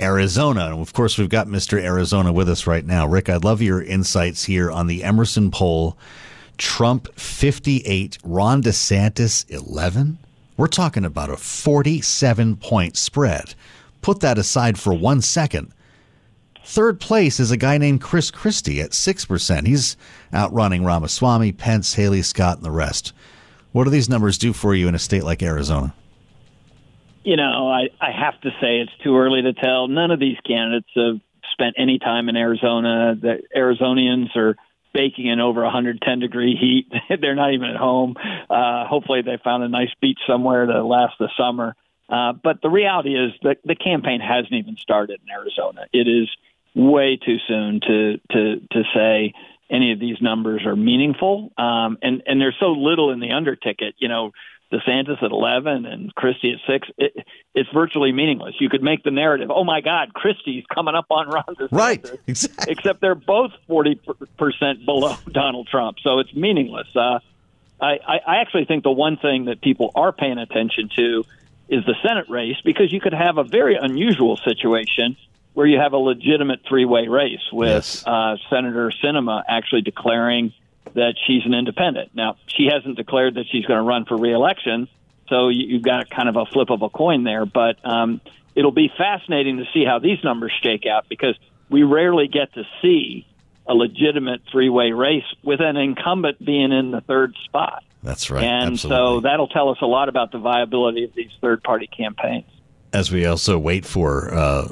Arizona. 0.00 0.66
And 0.66 0.80
of 0.80 0.92
course, 0.92 1.18
we've 1.18 1.28
got 1.28 1.46
Mr. 1.46 1.80
Arizona 1.80 2.32
with 2.32 2.48
us 2.48 2.66
right 2.66 2.84
now. 2.84 3.06
Rick, 3.06 3.28
I'd 3.28 3.44
love 3.44 3.62
your 3.62 3.82
insights 3.82 4.44
here 4.44 4.70
on 4.70 4.86
the 4.86 5.02
Emerson 5.04 5.50
poll. 5.50 5.96
Trump 6.58 7.08
58, 7.18 8.18
Ron 8.24 8.62
DeSantis 8.62 9.48
11. 9.50 10.18
We're 10.56 10.66
talking 10.66 11.04
about 11.04 11.30
a 11.30 11.36
47 11.36 12.56
point 12.56 12.96
spread. 12.96 13.54
Put 14.00 14.20
that 14.20 14.38
aside 14.38 14.78
for 14.78 14.92
one 14.92 15.22
second. 15.22 15.72
Third 16.64 17.00
place 17.00 17.40
is 17.40 17.50
a 17.50 17.56
guy 17.56 17.78
named 17.78 18.00
Chris 18.00 18.30
Christie 18.30 18.80
at 18.80 18.90
6%. 18.90 19.66
He's 19.66 19.96
outrunning 20.32 20.84
Ramaswamy, 20.84 21.52
Pence, 21.52 21.94
Haley 21.94 22.22
Scott, 22.22 22.58
and 22.58 22.64
the 22.64 22.70
rest. 22.70 23.12
What 23.72 23.84
do 23.84 23.90
these 23.90 24.08
numbers 24.08 24.38
do 24.38 24.52
for 24.52 24.74
you 24.74 24.86
in 24.86 24.94
a 24.94 24.98
state 24.98 25.24
like 25.24 25.42
Arizona? 25.42 25.94
You 27.24 27.36
know, 27.36 27.70
I, 27.70 27.88
I 28.00 28.10
have 28.10 28.40
to 28.40 28.50
say 28.60 28.80
it's 28.80 28.92
too 29.04 29.16
early 29.16 29.42
to 29.42 29.52
tell. 29.52 29.88
None 29.88 30.10
of 30.10 30.18
these 30.18 30.38
candidates 30.46 30.90
have 30.96 31.20
spent 31.52 31.76
any 31.78 31.98
time 31.98 32.28
in 32.28 32.36
Arizona. 32.36 33.14
The 33.14 33.42
Arizonians 33.56 34.34
are 34.36 34.56
baking 34.92 35.26
in 35.26 35.40
over 35.40 35.62
110 35.62 36.18
degree 36.18 36.56
heat. 36.56 36.92
They're 37.20 37.34
not 37.34 37.54
even 37.54 37.70
at 37.70 37.76
home. 37.76 38.14
Uh, 38.50 38.86
hopefully, 38.86 39.22
they 39.22 39.38
found 39.42 39.62
a 39.62 39.68
nice 39.68 39.92
beach 40.00 40.18
somewhere 40.26 40.66
to 40.66 40.84
last 40.84 41.14
the 41.18 41.28
summer. 41.36 41.76
Uh, 42.08 42.32
but 42.32 42.60
the 42.60 42.68
reality 42.68 43.14
is 43.14 43.32
that 43.42 43.58
the 43.64 43.74
campaign 43.74 44.20
hasn't 44.20 44.52
even 44.52 44.76
started 44.76 45.20
in 45.24 45.32
Arizona. 45.32 45.86
It 45.92 46.08
is 46.08 46.28
way 46.74 47.18
too 47.24 47.36
soon 47.46 47.80
to 47.80 48.18
to 48.32 48.60
to 48.70 48.82
say 48.94 49.32
any 49.70 49.92
of 49.92 50.00
these 50.00 50.16
numbers 50.20 50.66
are 50.66 50.76
meaningful. 50.76 51.52
Um, 51.56 51.98
and 52.02 52.22
and 52.26 52.40
there's 52.40 52.56
so 52.60 52.72
little 52.72 53.12
in 53.12 53.20
the 53.20 53.30
under 53.32 53.56
ticket. 53.56 53.94
You 53.98 54.08
know, 54.08 54.32
DeSantis 54.72 55.22
at 55.22 55.30
11 55.30 55.86
and 55.86 56.14
Christie 56.14 56.52
at 56.52 56.58
six. 56.66 56.88
It, 56.96 57.14
it's 57.54 57.68
virtually 57.72 58.12
meaningless. 58.12 58.54
You 58.58 58.68
could 58.68 58.82
make 58.82 59.02
the 59.02 59.10
narrative. 59.10 59.50
Oh 59.52 59.64
my 59.64 59.80
God, 59.80 60.14
Christie's 60.14 60.64
coming 60.72 60.94
up 60.94 61.06
on 61.10 61.28
Ron 61.28 61.44
DeSantis. 61.44 61.68
Right. 61.72 62.10
Exactly. 62.26 62.72
Except 62.72 63.00
they're 63.00 63.14
both 63.14 63.50
40 63.66 64.00
percent 64.38 64.86
below 64.86 65.16
Donald 65.30 65.68
Trump, 65.68 65.98
so 66.02 66.18
it's 66.18 66.32
meaningless. 66.34 66.86
Uh, 66.94 67.18
I, 67.80 67.98
I 68.26 68.36
actually 68.40 68.64
think 68.64 68.84
the 68.84 68.92
one 68.92 69.16
thing 69.16 69.46
that 69.46 69.60
people 69.60 69.90
are 69.94 70.12
paying 70.12 70.38
attention 70.38 70.88
to 70.96 71.24
is 71.68 71.84
the 71.84 71.94
Senate 72.06 72.28
race 72.28 72.56
because 72.64 72.92
you 72.92 73.00
could 73.00 73.12
have 73.12 73.38
a 73.38 73.44
very 73.44 73.76
unusual 73.76 74.36
situation 74.36 75.16
where 75.54 75.66
you 75.66 75.78
have 75.78 75.92
a 75.92 75.98
legitimate 75.98 76.60
three 76.66 76.84
way 76.84 77.08
race 77.08 77.42
with 77.52 77.68
yes. 77.68 78.06
uh, 78.06 78.36
Senator 78.48 78.92
Sinema 79.02 79.42
actually 79.46 79.82
declaring 79.82 80.52
that 80.94 81.14
she's 81.26 81.44
an 81.44 81.54
independent. 81.54 82.10
Now, 82.14 82.36
she 82.46 82.66
hasn't 82.66 82.96
declared 82.96 83.34
that 83.34 83.44
she's 83.50 83.64
going 83.64 83.78
to 83.78 83.84
run 83.84 84.04
for 84.04 84.16
reelection, 84.16 84.88
so 85.28 85.48
you've 85.48 85.82
got 85.82 86.10
kind 86.10 86.28
of 86.28 86.36
a 86.36 86.46
flip 86.46 86.70
of 86.70 86.82
a 86.82 86.88
coin 86.88 87.24
there. 87.24 87.46
But 87.46 87.76
um, 87.84 88.20
it'll 88.54 88.72
be 88.72 88.90
fascinating 88.96 89.58
to 89.58 89.64
see 89.72 89.84
how 89.84 89.98
these 89.98 90.22
numbers 90.22 90.52
shake 90.62 90.86
out 90.86 91.08
because 91.08 91.36
we 91.70 91.82
rarely 91.82 92.28
get 92.28 92.52
to 92.54 92.64
see 92.82 93.26
a 93.66 93.74
legitimate 93.74 94.42
three 94.50 94.68
way 94.68 94.92
race 94.92 95.24
with 95.42 95.60
an 95.60 95.76
incumbent 95.76 96.44
being 96.44 96.72
in 96.72 96.90
the 96.90 97.00
third 97.00 97.34
spot. 97.44 97.84
That's 98.02 98.30
right. 98.30 98.42
And 98.42 98.72
Absolutely. 98.72 98.98
so 98.98 99.20
that'll 99.20 99.48
tell 99.48 99.68
us 99.70 99.78
a 99.80 99.86
lot 99.86 100.08
about 100.08 100.32
the 100.32 100.38
viability 100.38 101.04
of 101.04 101.14
these 101.14 101.30
third 101.40 101.62
party 101.62 101.86
campaigns 101.86 102.46
as 102.92 103.10
we 103.10 103.26
also 103.26 103.58
wait 103.58 103.84
for 103.84 104.32
uh, 104.32 104.68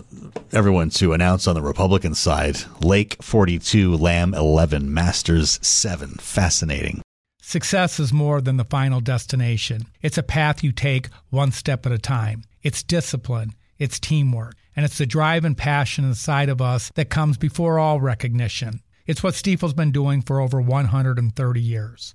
everyone 0.53 0.91
to 0.91 1.13
announce 1.13 1.47
on 1.47 1.55
the 1.55 1.63
Republican 1.63 2.15
side 2.15 2.57
Lake 2.83 3.17
42, 3.23 3.97
Lamb 3.97 4.35
11, 4.35 4.93
Masters 4.93 5.59
7. 5.63 6.11
Fascinating. 6.21 7.03
Success 7.41 7.99
is 7.99 8.13
more 8.13 8.41
than 8.41 8.59
the 8.59 8.65
final 8.65 9.01
destination, 9.01 9.87
it's 10.03 10.19
a 10.19 10.23
path 10.23 10.63
you 10.63 10.71
take 10.71 11.09
one 11.31 11.51
step 11.51 11.85
at 11.85 11.93
a 11.93 11.99
time. 11.99 12.45
It's 12.63 12.83
discipline, 12.83 13.55
it's 13.79 13.99
teamwork, 13.99 14.55
and 14.77 14.85
it's 14.85 14.99
the 14.99 15.07
drive 15.07 15.45
and 15.45 15.57
passion 15.57 16.05
inside 16.05 16.49
of 16.49 16.61
us 16.61 16.93
that 16.95 17.11
comes 17.11 17.37
before 17.37 17.79
all 17.79 18.01
recognition. 18.01 18.83
It's 19.07 19.25
what 19.25 19.35
Stifel's 19.35 19.73
been 19.73 19.91
doing 19.91 20.23
for 20.23 20.41
over 20.41 20.61
130 20.61 21.61
years. 21.61 22.15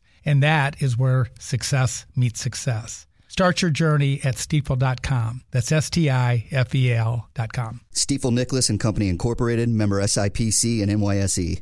And 0.25 0.43
that 0.43 0.81
is 0.81 0.97
where 0.97 1.27
success 1.39 2.05
meets 2.15 2.39
success. 2.39 3.07
Start 3.27 3.61
your 3.61 3.71
journey 3.71 4.19
at 4.25 4.35
stifel.com. 4.35 5.43
That's 5.51 5.71
S 5.71 5.89
T 5.89 6.09
I 6.09 6.47
F 6.51 6.75
E 6.75 6.93
L.com. 6.93 7.79
Stifel 7.93 8.33
Nicolaus 8.33 8.69
and 8.69 8.79
Company 8.79 9.07
Incorporated, 9.07 9.69
member 9.69 10.01
SIPC 10.01 10.83
and 10.83 10.91
NYSE. 10.91 11.61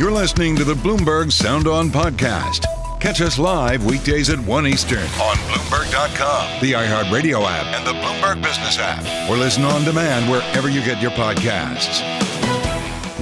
You're 0.00 0.10
listening 0.10 0.56
to 0.56 0.64
the 0.64 0.74
Bloomberg 0.74 1.30
Sound 1.30 1.68
On 1.68 1.88
podcast. 1.88 2.64
Catch 2.98 3.20
us 3.20 3.38
live 3.38 3.84
weekdays 3.84 4.30
at 4.30 4.38
1 4.38 4.66
Eastern 4.66 4.98
on 4.98 5.36
Bloomberg.com, 5.36 6.60
the 6.60 6.72
iHeartRadio 6.72 7.44
app, 7.44 7.66
and 7.66 7.86
the 7.86 7.92
Bloomberg 7.92 8.42
Business 8.42 8.78
app, 8.80 9.30
or 9.30 9.36
listen 9.36 9.62
on 9.64 9.84
demand 9.84 10.28
wherever 10.30 10.68
you 10.68 10.80
get 10.84 11.00
your 11.00 11.12
podcasts. 11.12 12.00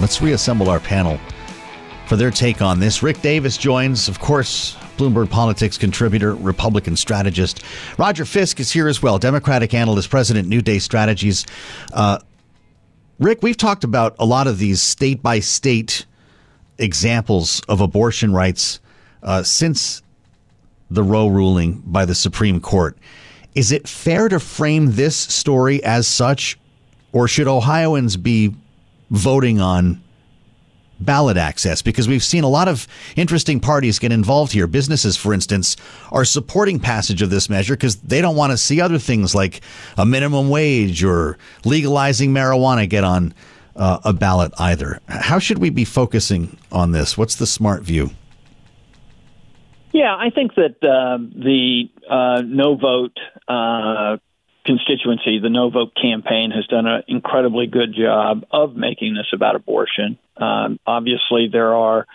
Let's 0.00 0.22
reassemble 0.22 0.70
our 0.70 0.80
panel 0.80 1.18
for 2.06 2.16
their 2.16 2.30
take 2.30 2.62
on 2.62 2.80
this. 2.80 3.02
Rick 3.02 3.20
Davis 3.20 3.59
joins, 3.59 4.09
of 4.09 4.18
course, 4.18 4.74
Bloomberg 4.96 5.28
Politics 5.28 5.76
contributor, 5.76 6.35
Republican 6.35 6.96
strategist. 6.96 7.62
Roger 7.98 8.24
Fisk 8.24 8.59
is 8.59 8.70
here 8.70 8.88
as 8.88 9.02
well, 9.02 9.18
Democratic 9.18 9.74
analyst, 9.74 10.09
president, 10.09 10.48
New 10.48 10.62
Day 10.62 10.78
Strategies. 10.78 11.44
Uh, 11.92 12.18
Rick, 13.18 13.42
we've 13.42 13.56
talked 13.56 13.85
about 13.85 14.14
a 14.18 14.24
lot 14.24 14.46
of 14.46 14.59
these 14.59 14.80
state 14.80 15.22
by 15.22 15.40
state 15.40 16.06
examples 16.80 17.60
of 17.68 17.80
abortion 17.80 18.32
rights 18.32 18.80
uh, 19.22 19.42
since 19.42 20.02
the 20.90 21.02
Roe 21.02 21.28
ruling 21.28 21.82
by 21.86 22.04
the 22.04 22.14
Supreme 22.14 22.60
Court. 22.60 22.96
Is 23.54 23.72
it 23.72 23.88
fair 23.88 24.28
to 24.28 24.40
frame 24.40 24.92
this 24.92 25.16
story 25.16 25.82
as 25.84 26.06
such, 26.06 26.58
or 27.12 27.28
should 27.28 27.48
Ohioans 27.48 28.16
be 28.16 28.54
voting 29.10 29.60
on 29.60 30.02
ballot 31.00 31.36
access? 31.36 31.82
Because 31.82 32.08
we've 32.08 32.22
seen 32.22 32.44
a 32.44 32.48
lot 32.48 32.68
of 32.68 32.86
interesting 33.16 33.60
parties 33.60 33.98
get 33.98 34.12
involved 34.12 34.52
here. 34.52 34.66
Businesses, 34.66 35.16
for 35.16 35.34
instance, 35.34 35.76
are 36.12 36.24
supporting 36.24 36.78
passage 36.78 37.22
of 37.22 37.30
this 37.30 37.48
measure 37.48 37.74
because 37.74 37.96
they 37.96 38.20
don't 38.20 38.36
want 38.36 38.52
to 38.52 38.56
see 38.56 38.80
other 38.80 38.98
things 38.98 39.34
like 39.34 39.60
a 39.96 40.06
minimum 40.06 40.48
wage 40.48 41.02
or 41.02 41.38
legalizing 41.64 42.32
marijuana 42.32 42.88
get 42.88 43.04
on 43.04 43.34
uh, 43.76 43.98
a 44.04 44.12
ballot 44.12 44.52
either. 44.59 45.00
How 45.09 45.38
should 45.38 45.59
we 45.59 45.70
be 45.70 45.85
focusing 45.85 46.56
on 46.70 46.92
this? 46.92 47.16
What's 47.16 47.37
the 47.37 47.46
smart 47.46 47.83
view? 47.83 48.11
Yeah, 49.92 50.14
I 50.14 50.30
think 50.30 50.54
that 50.54 50.76
uh, 50.83 51.18
the 51.18 51.90
uh, 52.09 52.42
no 52.42 52.76
vote 52.76 53.16
uh, 53.48 54.18
constituency, 54.64 55.40
the 55.40 55.50
no 55.50 55.70
vote 55.70 55.92
campaign, 56.00 56.52
has 56.52 56.66
done 56.66 56.87
an 56.87 57.02
incredibly 57.09 57.66
good 57.66 57.94
job 57.94 58.44
of 58.52 58.76
making 58.76 59.14
this 59.14 59.26
about 59.33 59.56
abortion. 59.56 60.16
Um, 60.37 60.78
obviously, 60.87 61.48
there 61.50 61.74
are 61.74 62.06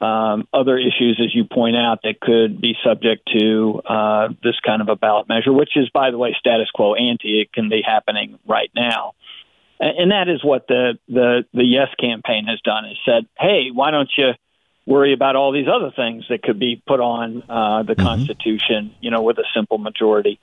um, 0.00 0.48
other 0.54 0.78
issues, 0.78 1.20
as 1.22 1.34
you 1.34 1.44
point 1.44 1.76
out, 1.76 2.00
that 2.04 2.20
could 2.20 2.60
be 2.60 2.74
subject 2.82 3.28
to 3.36 3.82
uh, 3.84 4.28
this 4.42 4.58
kind 4.64 4.80
of 4.80 4.88
a 4.88 4.96
ballot 4.96 5.28
measure, 5.28 5.52
which 5.52 5.76
is, 5.76 5.90
by 5.90 6.10
the 6.10 6.18
way, 6.18 6.34
status 6.38 6.70
quo 6.70 6.94
ante. 6.94 7.40
It 7.40 7.52
can 7.52 7.68
be 7.68 7.82
happening 7.84 8.38
right 8.46 8.70
now 8.74 9.14
and 9.80 10.10
that 10.10 10.28
is 10.28 10.44
what 10.44 10.66
the 10.66 10.98
the 11.08 11.44
the 11.52 11.64
Yes 11.64 11.88
campaign 12.00 12.46
has 12.46 12.60
done. 12.60 12.84
Is 12.86 12.98
said, 13.04 13.26
hey, 13.38 13.70
why 13.72 13.90
don't 13.90 14.10
you 14.16 14.32
worry 14.86 15.12
about 15.12 15.36
all 15.36 15.52
these 15.52 15.68
other 15.68 15.92
things 15.94 16.24
that 16.30 16.42
could 16.42 16.58
be 16.58 16.82
put 16.86 17.00
on 17.00 17.42
uh, 17.48 17.82
the 17.82 17.94
mm-hmm. 17.94 18.02
Constitution, 18.02 18.94
you 19.00 19.10
know, 19.10 19.22
with 19.22 19.38
a 19.38 19.44
simple 19.54 19.78
majority. 19.78 20.40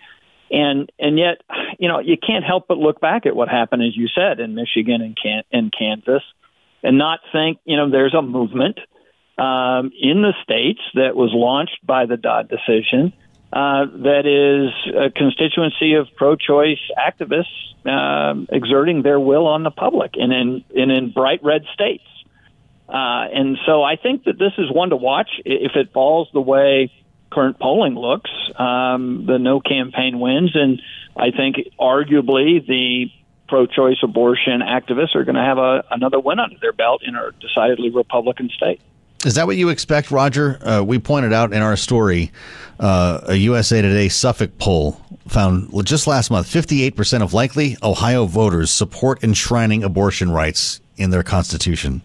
And 0.51 0.91
and 0.99 1.17
yet, 1.17 1.41
you 1.79 1.87
know, 1.89 1.99
you 1.99 2.15
can't 2.17 2.45
help 2.45 2.67
but 2.67 2.77
look 2.77 3.01
back 3.01 3.25
at 3.25 3.35
what 3.35 3.49
happened, 3.49 3.83
as 3.83 3.97
you 3.97 4.07
said, 4.07 4.39
in 4.39 4.55
Michigan 4.55 5.01
and 5.01 5.17
Can- 5.21 5.43
and 5.51 5.73
Kansas, 5.77 6.23
and 6.83 6.97
not 6.97 7.19
think, 7.31 7.57
you 7.65 7.75
know, 7.75 7.89
there's 7.89 8.13
a 8.13 8.21
movement 8.21 8.79
um, 9.37 9.91
in 9.99 10.21
the 10.21 10.33
states 10.43 10.81
that 10.93 11.15
was 11.15 11.31
launched 11.33 11.79
by 11.83 12.05
the 12.05 12.15
Dobbs 12.15 12.49
decision 12.49 13.11
uh, 13.55 13.85
that 13.85 14.25
is 14.25 14.93
a 14.93 15.09
constituency 15.11 15.93
of 15.93 16.13
pro-choice 16.17 16.81
activists 16.99 17.45
uh, 17.85 18.35
exerting 18.49 19.01
their 19.01 19.17
will 19.17 19.47
on 19.47 19.63
the 19.63 19.71
public, 19.71 20.15
and 20.15 20.33
in 20.33 20.65
and 20.75 20.91
in 20.91 21.11
bright 21.11 21.41
red 21.41 21.63
states. 21.73 22.03
Uh, 22.89 22.91
and 23.33 23.57
so 23.65 23.81
I 23.81 23.95
think 23.95 24.25
that 24.25 24.37
this 24.37 24.51
is 24.57 24.69
one 24.69 24.89
to 24.89 24.97
watch. 24.97 25.29
If 25.45 25.77
it 25.77 25.93
falls 25.93 26.27
the 26.33 26.41
way 26.41 26.91
current 27.31 27.57
polling 27.57 27.95
looks, 27.95 28.29
um, 28.57 29.25
the 29.25 29.39
no 29.39 29.61
campaign 29.61 30.19
wins, 30.19 30.51
and 30.53 30.81
I 31.15 31.31
think 31.31 31.55
arguably 31.79 32.65
the 32.67 33.09
pro-choice 33.47 33.99
abortion 34.03 34.59
activists 34.59 35.15
are 35.15 35.23
going 35.23 35.35
to 35.35 35.41
have 35.41 35.59
a, 35.59 35.85
another 35.91 36.19
win 36.19 36.39
under 36.39 36.57
their 36.59 36.73
belt 36.73 37.03
in 37.05 37.15
a 37.15 37.31
decidedly 37.39 37.89
Republican 37.89 38.49
state. 38.49 38.81
Is 39.25 39.33
that 39.33 39.47
what 39.47 39.57
you 39.57 39.69
expect, 39.69 40.11
Roger? 40.11 40.59
Uh, 40.61 40.83
we 40.83 40.99
pointed 40.99 41.33
out 41.33 41.51
in 41.51 41.63
our 41.63 41.75
story 41.75 42.31
uh, 42.79 43.21
a 43.23 43.35
USA 43.35 43.81
Today 43.81 44.07
Suffolk 44.07 44.59
poll 44.59 45.01
found 45.27 45.71
just 45.83 46.05
last 46.05 46.29
month 46.29 46.47
58% 46.47 47.23
of 47.23 47.33
likely 47.33 47.75
Ohio 47.81 48.27
voters 48.27 48.69
support 48.69 49.23
enshrining 49.23 49.83
abortion 49.83 50.29
rights 50.29 50.79
in 50.97 51.09
their 51.09 51.23
constitution. 51.23 52.03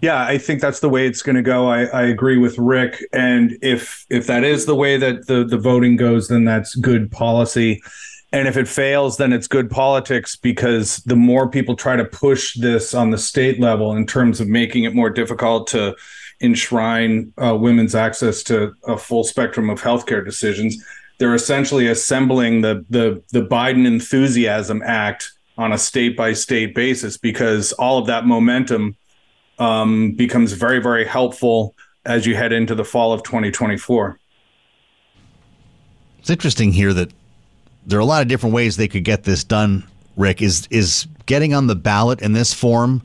Yeah, 0.00 0.22
I 0.24 0.38
think 0.38 0.62
that's 0.62 0.80
the 0.80 0.88
way 0.88 1.06
it's 1.06 1.20
going 1.20 1.36
to 1.36 1.42
go. 1.42 1.68
I, 1.68 1.84
I, 1.84 2.02
agree 2.04 2.38
with 2.38 2.56
Rick, 2.56 3.04
and 3.12 3.58
if 3.60 4.06
if 4.08 4.26
that 4.28 4.44
is 4.44 4.64
the 4.64 4.74
way 4.74 4.96
that 4.96 5.26
the 5.26 5.44
the 5.44 5.58
voting 5.58 5.96
goes, 5.96 6.28
then 6.28 6.46
that's 6.46 6.74
good 6.76 7.12
policy. 7.12 7.82
And 8.32 8.46
if 8.46 8.56
it 8.56 8.68
fails, 8.68 9.16
then 9.16 9.32
it's 9.32 9.48
good 9.48 9.70
politics 9.70 10.36
because 10.36 10.98
the 10.98 11.16
more 11.16 11.48
people 11.48 11.74
try 11.74 11.96
to 11.96 12.04
push 12.04 12.54
this 12.54 12.94
on 12.94 13.10
the 13.10 13.18
state 13.18 13.58
level 13.58 13.96
in 13.96 14.06
terms 14.06 14.40
of 14.40 14.46
making 14.46 14.84
it 14.84 14.94
more 14.94 15.10
difficult 15.10 15.66
to 15.68 15.96
enshrine 16.40 17.32
uh, 17.42 17.56
women's 17.56 17.94
access 17.94 18.42
to 18.44 18.72
a 18.86 18.96
full 18.96 19.24
spectrum 19.24 19.68
of 19.68 19.82
healthcare 19.82 20.24
decisions, 20.24 20.82
they're 21.18 21.34
essentially 21.34 21.88
assembling 21.88 22.62
the 22.62 22.84
the 22.88 23.22
the 23.32 23.46
Biden 23.46 23.86
Enthusiasm 23.86 24.80
Act 24.84 25.32
on 25.58 25.72
a 25.72 25.78
state 25.78 26.16
by 26.16 26.32
state 26.32 26.74
basis 26.74 27.18
because 27.18 27.72
all 27.72 27.98
of 27.98 28.06
that 28.06 28.24
momentum 28.24 28.96
um, 29.58 30.12
becomes 30.12 30.52
very, 30.54 30.80
very 30.80 31.04
helpful 31.04 31.74
as 32.06 32.26
you 32.26 32.34
head 32.34 32.52
into 32.52 32.74
the 32.74 32.84
fall 32.84 33.12
of 33.12 33.22
2024. 33.22 34.18
It's 36.18 36.30
interesting 36.30 36.72
here 36.72 36.94
that 36.94 37.12
there 37.86 37.98
are 37.98 38.02
a 38.02 38.06
lot 38.06 38.22
of 38.22 38.28
different 38.28 38.54
ways 38.54 38.76
they 38.76 38.88
could 38.88 39.04
get 39.04 39.24
this 39.24 39.44
done. 39.44 39.84
Rick 40.16 40.42
is 40.42 40.66
is 40.70 41.06
getting 41.26 41.54
on 41.54 41.66
the 41.66 41.76
ballot 41.76 42.20
in 42.20 42.32
this 42.32 42.52
form, 42.52 43.02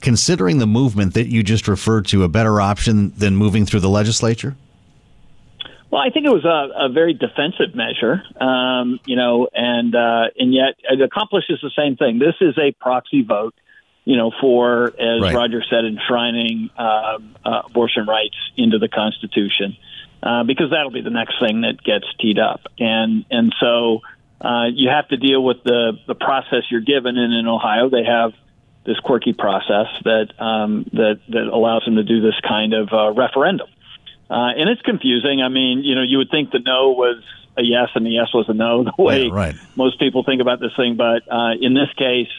considering 0.00 0.58
the 0.58 0.66
movement 0.66 1.14
that 1.14 1.28
you 1.28 1.42
just 1.42 1.68
referred 1.68 2.06
to, 2.06 2.24
a 2.24 2.28
better 2.28 2.60
option 2.60 3.12
than 3.16 3.36
moving 3.36 3.64
through 3.64 3.80
the 3.80 3.88
legislature. 3.88 4.56
Well, 5.90 6.02
I 6.02 6.10
think 6.10 6.26
it 6.26 6.32
was 6.32 6.44
a, 6.44 6.86
a 6.86 6.88
very 6.88 7.14
defensive 7.14 7.74
measure, 7.74 8.22
um, 8.40 8.98
you 9.06 9.14
know, 9.14 9.48
and 9.54 9.94
uh, 9.94 10.24
and 10.38 10.52
yet 10.52 10.74
it 10.82 11.00
accomplishes 11.00 11.60
the 11.62 11.70
same 11.76 11.96
thing. 11.96 12.18
This 12.18 12.34
is 12.40 12.58
a 12.58 12.72
proxy 12.72 13.22
vote 13.22 13.54
you 14.04 14.16
know, 14.16 14.30
for, 14.40 14.88
as 15.00 15.22
right. 15.22 15.34
Roger 15.34 15.62
said, 15.68 15.84
enshrining 15.84 16.70
uh, 16.78 17.18
uh, 17.44 17.62
abortion 17.66 18.06
rights 18.06 18.36
into 18.56 18.78
the 18.78 18.88
Constitution, 18.88 19.76
uh, 20.24 20.42
because 20.42 20.70
that'll 20.70 20.90
be 20.90 21.02
the 21.02 21.10
next 21.10 21.38
thing 21.38 21.60
that 21.60 21.82
gets 21.84 22.06
teed 22.18 22.38
up. 22.38 22.62
And 22.78 23.26
and 23.30 23.54
so 23.60 24.00
uh, 24.40 24.66
you 24.72 24.88
have 24.88 25.06
to 25.08 25.16
deal 25.18 25.44
with 25.44 25.62
the 25.62 25.98
the 26.06 26.14
process 26.14 26.62
you're 26.70 26.80
given. 26.80 27.18
And 27.18 27.34
in 27.34 27.46
Ohio, 27.46 27.90
they 27.90 28.04
have 28.04 28.32
this 28.86 28.98
quirky 29.00 29.34
process 29.34 29.86
that 30.04 30.28
um, 30.38 30.88
that 30.94 31.20
that 31.28 31.46
allows 31.46 31.84
them 31.84 31.96
to 31.96 32.02
do 32.02 32.22
this 32.22 32.34
kind 32.46 32.72
of 32.72 32.88
uh, 32.92 33.12
referendum. 33.12 33.68
Uh, 34.30 34.56
and 34.56 34.70
it's 34.70 34.80
confusing. 34.80 35.42
I 35.42 35.48
mean, 35.48 35.82
you 35.84 35.94
know, 35.94 36.02
you 36.02 36.16
would 36.18 36.30
think 36.30 36.50
the 36.50 36.58
no 36.58 36.92
was 36.92 37.22
a 37.58 37.62
yes 37.62 37.90
and 37.94 38.06
the 38.06 38.10
yes 38.10 38.32
was 38.32 38.48
a 38.48 38.54
no, 38.54 38.84
the 38.96 39.02
way 39.02 39.24
yeah, 39.24 39.30
right. 39.30 39.54
most 39.76 39.98
people 39.98 40.24
think 40.24 40.40
about 40.40 40.58
this 40.58 40.72
thing. 40.74 40.96
But 40.96 41.30
uh, 41.30 41.52
in 41.60 41.74
this 41.74 41.92
case, 41.98 42.32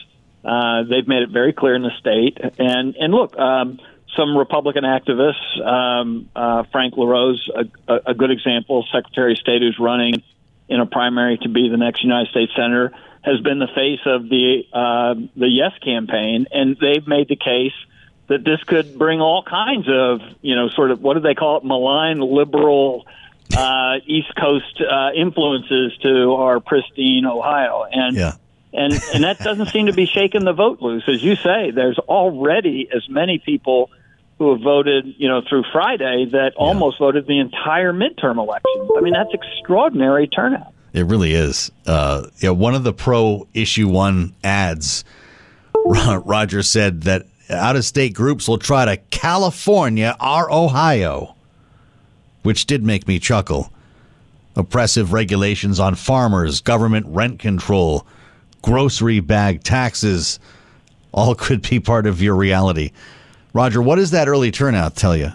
uh, 0.44 0.82
they've 0.82 1.06
made 1.06 1.22
it 1.22 1.30
very 1.30 1.52
clear 1.52 1.76
in 1.76 1.82
the 1.82 1.96
state. 2.00 2.38
And 2.58 2.96
and 2.96 3.14
look, 3.14 3.38
um, 3.38 3.78
some 4.16 4.36
Republican 4.36 4.84
activists, 4.84 5.60
um, 5.64 6.28
uh, 6.34 6.64
Frank 6.72 6.96
LaRose, 6.96 7.48
a, 7.88 8.00
a, 8.06 8.14
good 8.14 8.30
example, 8.30 8.86
Secretary 8.92 9.32
of 9.32 9.38
State 9.38 9.62
who's 9.62 9.78
running 9.78 10.22
in 10.68 10.80
a 10.80 10.86
primary 10.86 11.38
to 11.38 11.48
be 11.48 11.68
the 11.68 11.76
next 11.76 12.02
United 12.02 12.30
States 12.30 12.52
senator, 12.56 12.92
has 13.22 13.40
been 13.40 13.58
the 13.58 13.68
face 13.74 14.00
of 14.06 14.28
the 14.28 14.62
uh, 14.72 15.14
the 15.36 15.48
Yes 15.48 15.72
campaign, 15.82 16.46
and 16.52 16.76
they've 16.80 17.06
made 17.06 17.28
the 17.28 17.36
case 17.36 17.74
that 18.28 18.44
this 18.44 18.62
could 18.64 18.98
bring 18.98 19.20
all 19.20 19.42
kinds 19.42 19.86
of 19.88 20.20
you 20.42 20.54
know 20.56 20.68
sort 20.68 20.90
of 20.90 21.02
what 21.02 21.14
do 21.14 21.20
they 21.20 21.34
call 21.34 21.58
it 21.58 21.64
malign 21.64 22.20
liberal 22.20 23.06
uh, 23.56 23.96
East 24.06 24.34
Coast 24.36 24.80
uh, 24.80 25.10
influences 25.14 25.96
to 25.98 26.34
our 26.34 26.60
pristine 26.60 27.26
Ohio, 27.26 27.84
and 27.90 28.16
yeah. 28.16 28.32
and 28.72 28.92
and 29.14 29.24
that 29.24 29.38
doesn't 29.38 29.66
seem 29.66 29.86
to 29.86 29.92
be 29.92 30.06
shaking 30.06 30.44
the 30.44 30.52
vote 30.52 30.80
loose. 30.80 31.04
As 31.08 31.22
you 31.22 31.36
say, 31.36 31.70
there's 31.70 31.98
already 31.98 32.88
as 32.94 33.08
many 33.08 33.38
people 33.38 33.90
who 34.38 34.52
have 34.52 34.62
voted, 34.62 35.14
you 35.16 35.28
know, 35.28 35.42
through 35.48 35.64
Friday 35.72 36.28
that 36.32 36.52
yeah. 36.54 36.62
almost 36.62 36.98
voted 36.98 37.26
the 37.26 37.38
entire 37.38 37.92
midterm 37.92 38.36
elections. 38.36 38.90
I 38.96 39.00
mean, 39.00 39.14
that's 39.14 39.32
extraordinary 39.32 40.28
turnout. 40.28 40.72
It 40.92 41.06
really 41.06 41.34
is. 41.34 41.70
Uh, 41.86 42.26
yeah, 42.38 42.50
one 42.50 42.74
of 42.74 42.84
the 42.84 42.92
pro 42.92 43.46
issue 43.54 43.88
one 43.88 44.34
ads, 44.44 45.04
Roger 45.84 46.62
said 46.62 47.02
that 47.02 47.26
out 47.50 47.76
of 47.76 47.84
state 47.84 48.14
groups 48.14 48.48
will 48.48 48.58
try 48.58 48.84
to 48.84 48.96
California 49.10 50.16
our 50.20 50.50
Ohio, 50.50 51.34
which 52.42 52.66
did 52.66 52.84
make 52.84 53.06
me 53.06 53.18
chuckle. 53.18 53.72
Oppressive 54.54 55.12
regulations 55.12 55.78
on 55.78 55.94
farmers, 55.94 56.60
government 56.60 57.06
rent 57.08 57.38
control, 57.38 58.06
grocery 58.62 59.20
bag 59.20 59.62
taxes 59.62 60.40
all 61.12 61.34
could 61.34 61.62
be 61.68 61.80
part 61.80 62.06
of 62.06 62.20
your 62.22 62.34
reality. 62.34 62.92
Roger, 63.56 63.80
what 63.80 63.96
does 63.96 64.10
that 64.10 64.28
early 64.28 64.50
turnout 64.50 64.96
tell 64.96 65.16
you? 65.16 65.32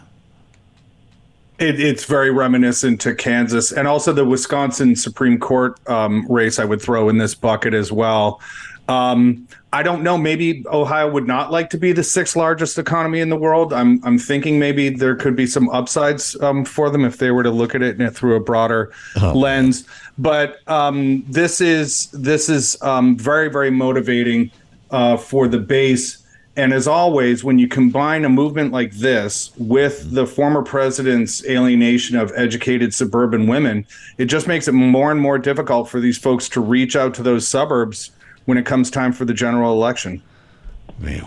It, 1.57 1.79
it's 1.79 2.05
very 2.05 2.29
reminiscent 2.29 3.01
to 3.01 3.15
Kansas 3.15 3.71
and 3.71 3.88
also 3.88 4.13
the 4.13 4.23
Wisconsin 4.23 4.95
Supreme 4.95 5.39
Court 5.39 5.79
um, 5.89 6.27
race. 6.29 6.60
I 6.60 6.65
would 6.65 6.79
throw 6.79 7.10
in 7.10 7.17
this 7.17 7.34
bucket 7.34 7.73
as 7.73 7.91
well. 7.91 8.39
Um, 8.88 9.47
I 9.73 9.81
don't 9.81 10.03
know. 10.03 10.19
Maybe 10.19 10.63
Ohio 10.67 11.10
would 11.10 11.25
not 11.25 11.51
like 11.51 11.71
to 11.71 11.79
be 11.79 11.93
the 11.93 12.03
sixth 12.03 12.36
largest 12.36 12.77
economy 12.77 13.21
in 13.21 13.29
the 13.29 13.38
world. 13.38 13.73
I'm 13.73 13.99
I'm 14.03 14.19
thinking 14.19 14.60
maybe 14.60 14.89
there 14.89 15.15
could 15.15 15.36
be 15.36 15.47
some 15.47 15.67
upsides 15.69 16.39
um, 16.41 16.63
for 16.63 16.91
them 16.91 17.05
if 17.05 17.17
they 17.17 17.31
were 17.31 17.43
to 17.43 17.51
look 17.51 17.73
at 17.73 17.81
it 17.81 17.97
through 18.13 18.36
a 18.36 18.39
broader 18.39 18.91
oh. 19.19 19.34
lens. 19.34 19.86
But 20.19 20.60
um, 20.67 21.23
this 21.27 21.60
is 21.60 22.07
this 22.12 22.49
is 22.49 22.79
um, 22.84 23.17
very 23.17 23.49
very 23.49 23.71
motivating 23.71 24.51
uh, 24.91 25.17
for 25.17 25.47
the 25.47 25.60
base. 25.60 26.20
And 26.58 26.74
as 26.74 26.86
always, 26.86 27.44
when 27.44 27.60
you 27.60 27.68
combine 27.68 28.26
a 28.26 28.30
movement 28.30 28.74
like 28.74 28.92
this 28.92 29.52
with 29.58 30.12
the 30.12 30.28
former 30.28 30.62
president's 30.62 31.46
alienation 31.46 32.18
of 32.18 32.32
educated 32.36 32.94
suburban 32.94 33.48
women, 33.48 33.86
it 34.18 34.26
just 34.26 34.48
makes 34.48 34.68
it 34.68 34.74
more 34.74 35.12
and 35.12 35.22
more 35.22 35.38
difficult 35.38 35.90
for 35.90 36.02
these 36.02 36.18
folks 36.18 36.50
to 36.50 36.62
reach 36.62 36.96
out 36.96 37.14
to 37.16 37.24
those 37.24 37.48
suburbs 37.48 38.12
when 38.46 38.58
it 38.58 38.66
comes 38.66 38.92
time 38.92 39.14
for 39.14 39.24
the 39.24 39.34
general 39.34 39.72
election. 39.72 40.22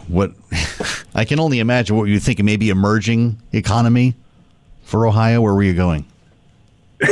what 0.08 0.32
I 1.14 1.24
can 1.24 1.40
only 1.40 1.58
imagine 1.58 1.96
what 1.96 2.04
you 2.04 2.20
think 2.20 2.42
maybe 2.42 2.68
emerging 2.68 3.40
economy 3.52 4.14
for 4.82 5.06
Ohio. 5.06 5.40
Where 5.40 5.54
were 5.54 5.62
you 5.62 5.74
going? 5.74 6.04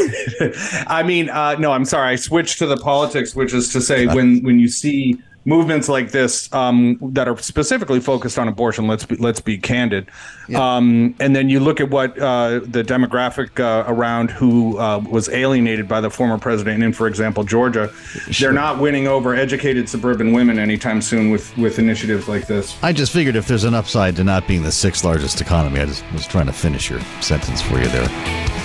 I 0.86 1.02
mean, 1.02 1.30
uh, 1.30 1.54
no, 1.54 1.72
I'm 1.72 1.84
sorry. 1.84 2.12
I 2.12 2.16
switched 2.16 2.58
to 2.58 2.66
the 2.66 2.76
politics, 2.76 3.34
which 3.34 3.54
is 3.54 3.72
to 3.72 3.80
say, 3.80 4.06
when 4.06 4.42
when 4.42 4.58
you 4.58 4.68
see 4.68 5.18
movements 5.44 5.88
like 5.88 6.10
this 6.10 6.52
um, 6.52 6.98
that 7.00 7.28
are 7.28 7.36
specifically 7.38 8.00
focused 8.00 8.38
on 8.38 8.48
abortion. 8.48 8.86
Let's 8.86 9.04
be, 9.04 9.16
let's 9.16 9.40
be 9.40 9.58
candid. 9.58 10.08
Yeah. 10.48 10.76
Um, 10.76 11.14
and 11.20 11.34
then 11.34 11.48
you 11.48 11.60
look 11.60 11.80
at 11.80 11.90
what 11.90 12.18
uh, 12.18 12.60
the 12.60 12.82
demographic 12.82 13.60
uh, 13.60 13.84
around 13.86 14.30
who 14.30 14.78
uh, 14.78 14.98
was 14.98 15.28
alienated 15.28 15.88
by 15.88 16.00
the 16.00 16.10
former 16.10 16.38
president 16.38 16.82
in, 16.82 16.92
for 16.92 17.06
example, 17.06 17.44
Georgia. 17.44 17.92
Sure. 18.30 18.48
They're 18.48 18.52
not 18.52 18.78
winning 18.78 19.06
over 19.06 19.34
educated 19.34 19.88
suburban 19.88 20.32
women 20.32 20.58
anytime 20.58 21.00
soon 21.02 21.30
with 21.30 21.56
with 21.56 21.78
initiatives 21.78 22.28
like 22.28 22.46
this. 22.46 22.76
I 22.82 22.92
just 22.92 23.12
figured 23.12 23.36
if 23.36 23.46
there's 23.46 23.64
an 23.64 23.74
upside 23.74 24.16
to 24.16 24.24
not 24.24 24.46
being 24.46 24.62
the 24.62 24.72
sixth 24.72 25.04
largest 25.04 25.40
economy, 25.40 25.80
I 25.80 25.86
just 25.86 26.04
was 26.12 26.26
trying 26.26 26.46
to 26.46 26.52
finish 26.52 26.90
your 26.90 27.00
sentence 27.20 27.60
for 27.60 27.78
you 27.78 27.88
there. 27.88 28.61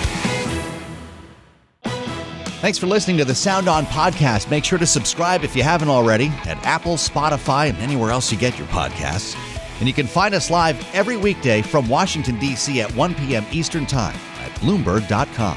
Thanks 2.60 2.76
for 2.76 2.88
listening 2.88 3.18
to 3.18 3.24
the 3.24 3.36
Sound 3.36 3.68
On 3.68 3.86
podcast. 3.86 4.50
Make 4.50 4.64
sure 4.64 4.78
to 4.78 4.86
subscribe 4.86 5.44
if 5.44 5.54
you 5.54 5.62
haven't 5.62 5.90
already 5.90 6.26
at 6.44 6.58
Apple, 6.66 6.94
Spotify, 6.94 7.68
and 7.68 7.78
anywhere 7.78 8.10
else 8.10 8.32
you 8.32 8.38
get 8.38 8.58
your 8.58 8.66
podcasts. 8.68 9.36
And 9.78 9.86
you 9.86 9.94
can 9.94 10.08
find 10.08 10.34
us 10.34 10.50
live 10.50 10.84
every 10.92 11.16
weekday 11.16 11.62
from 11.62 11.88
Washington, 11.88 12.36
D.C. 12.40 12.80
at 12.80 12.92
1 12.96 13.14
p.m. 13.14 13.46
Eastern 13.52 13.86
Time 13.86 14.16
at 14.40 14.50
Bloomberg.com. 14.60 15.56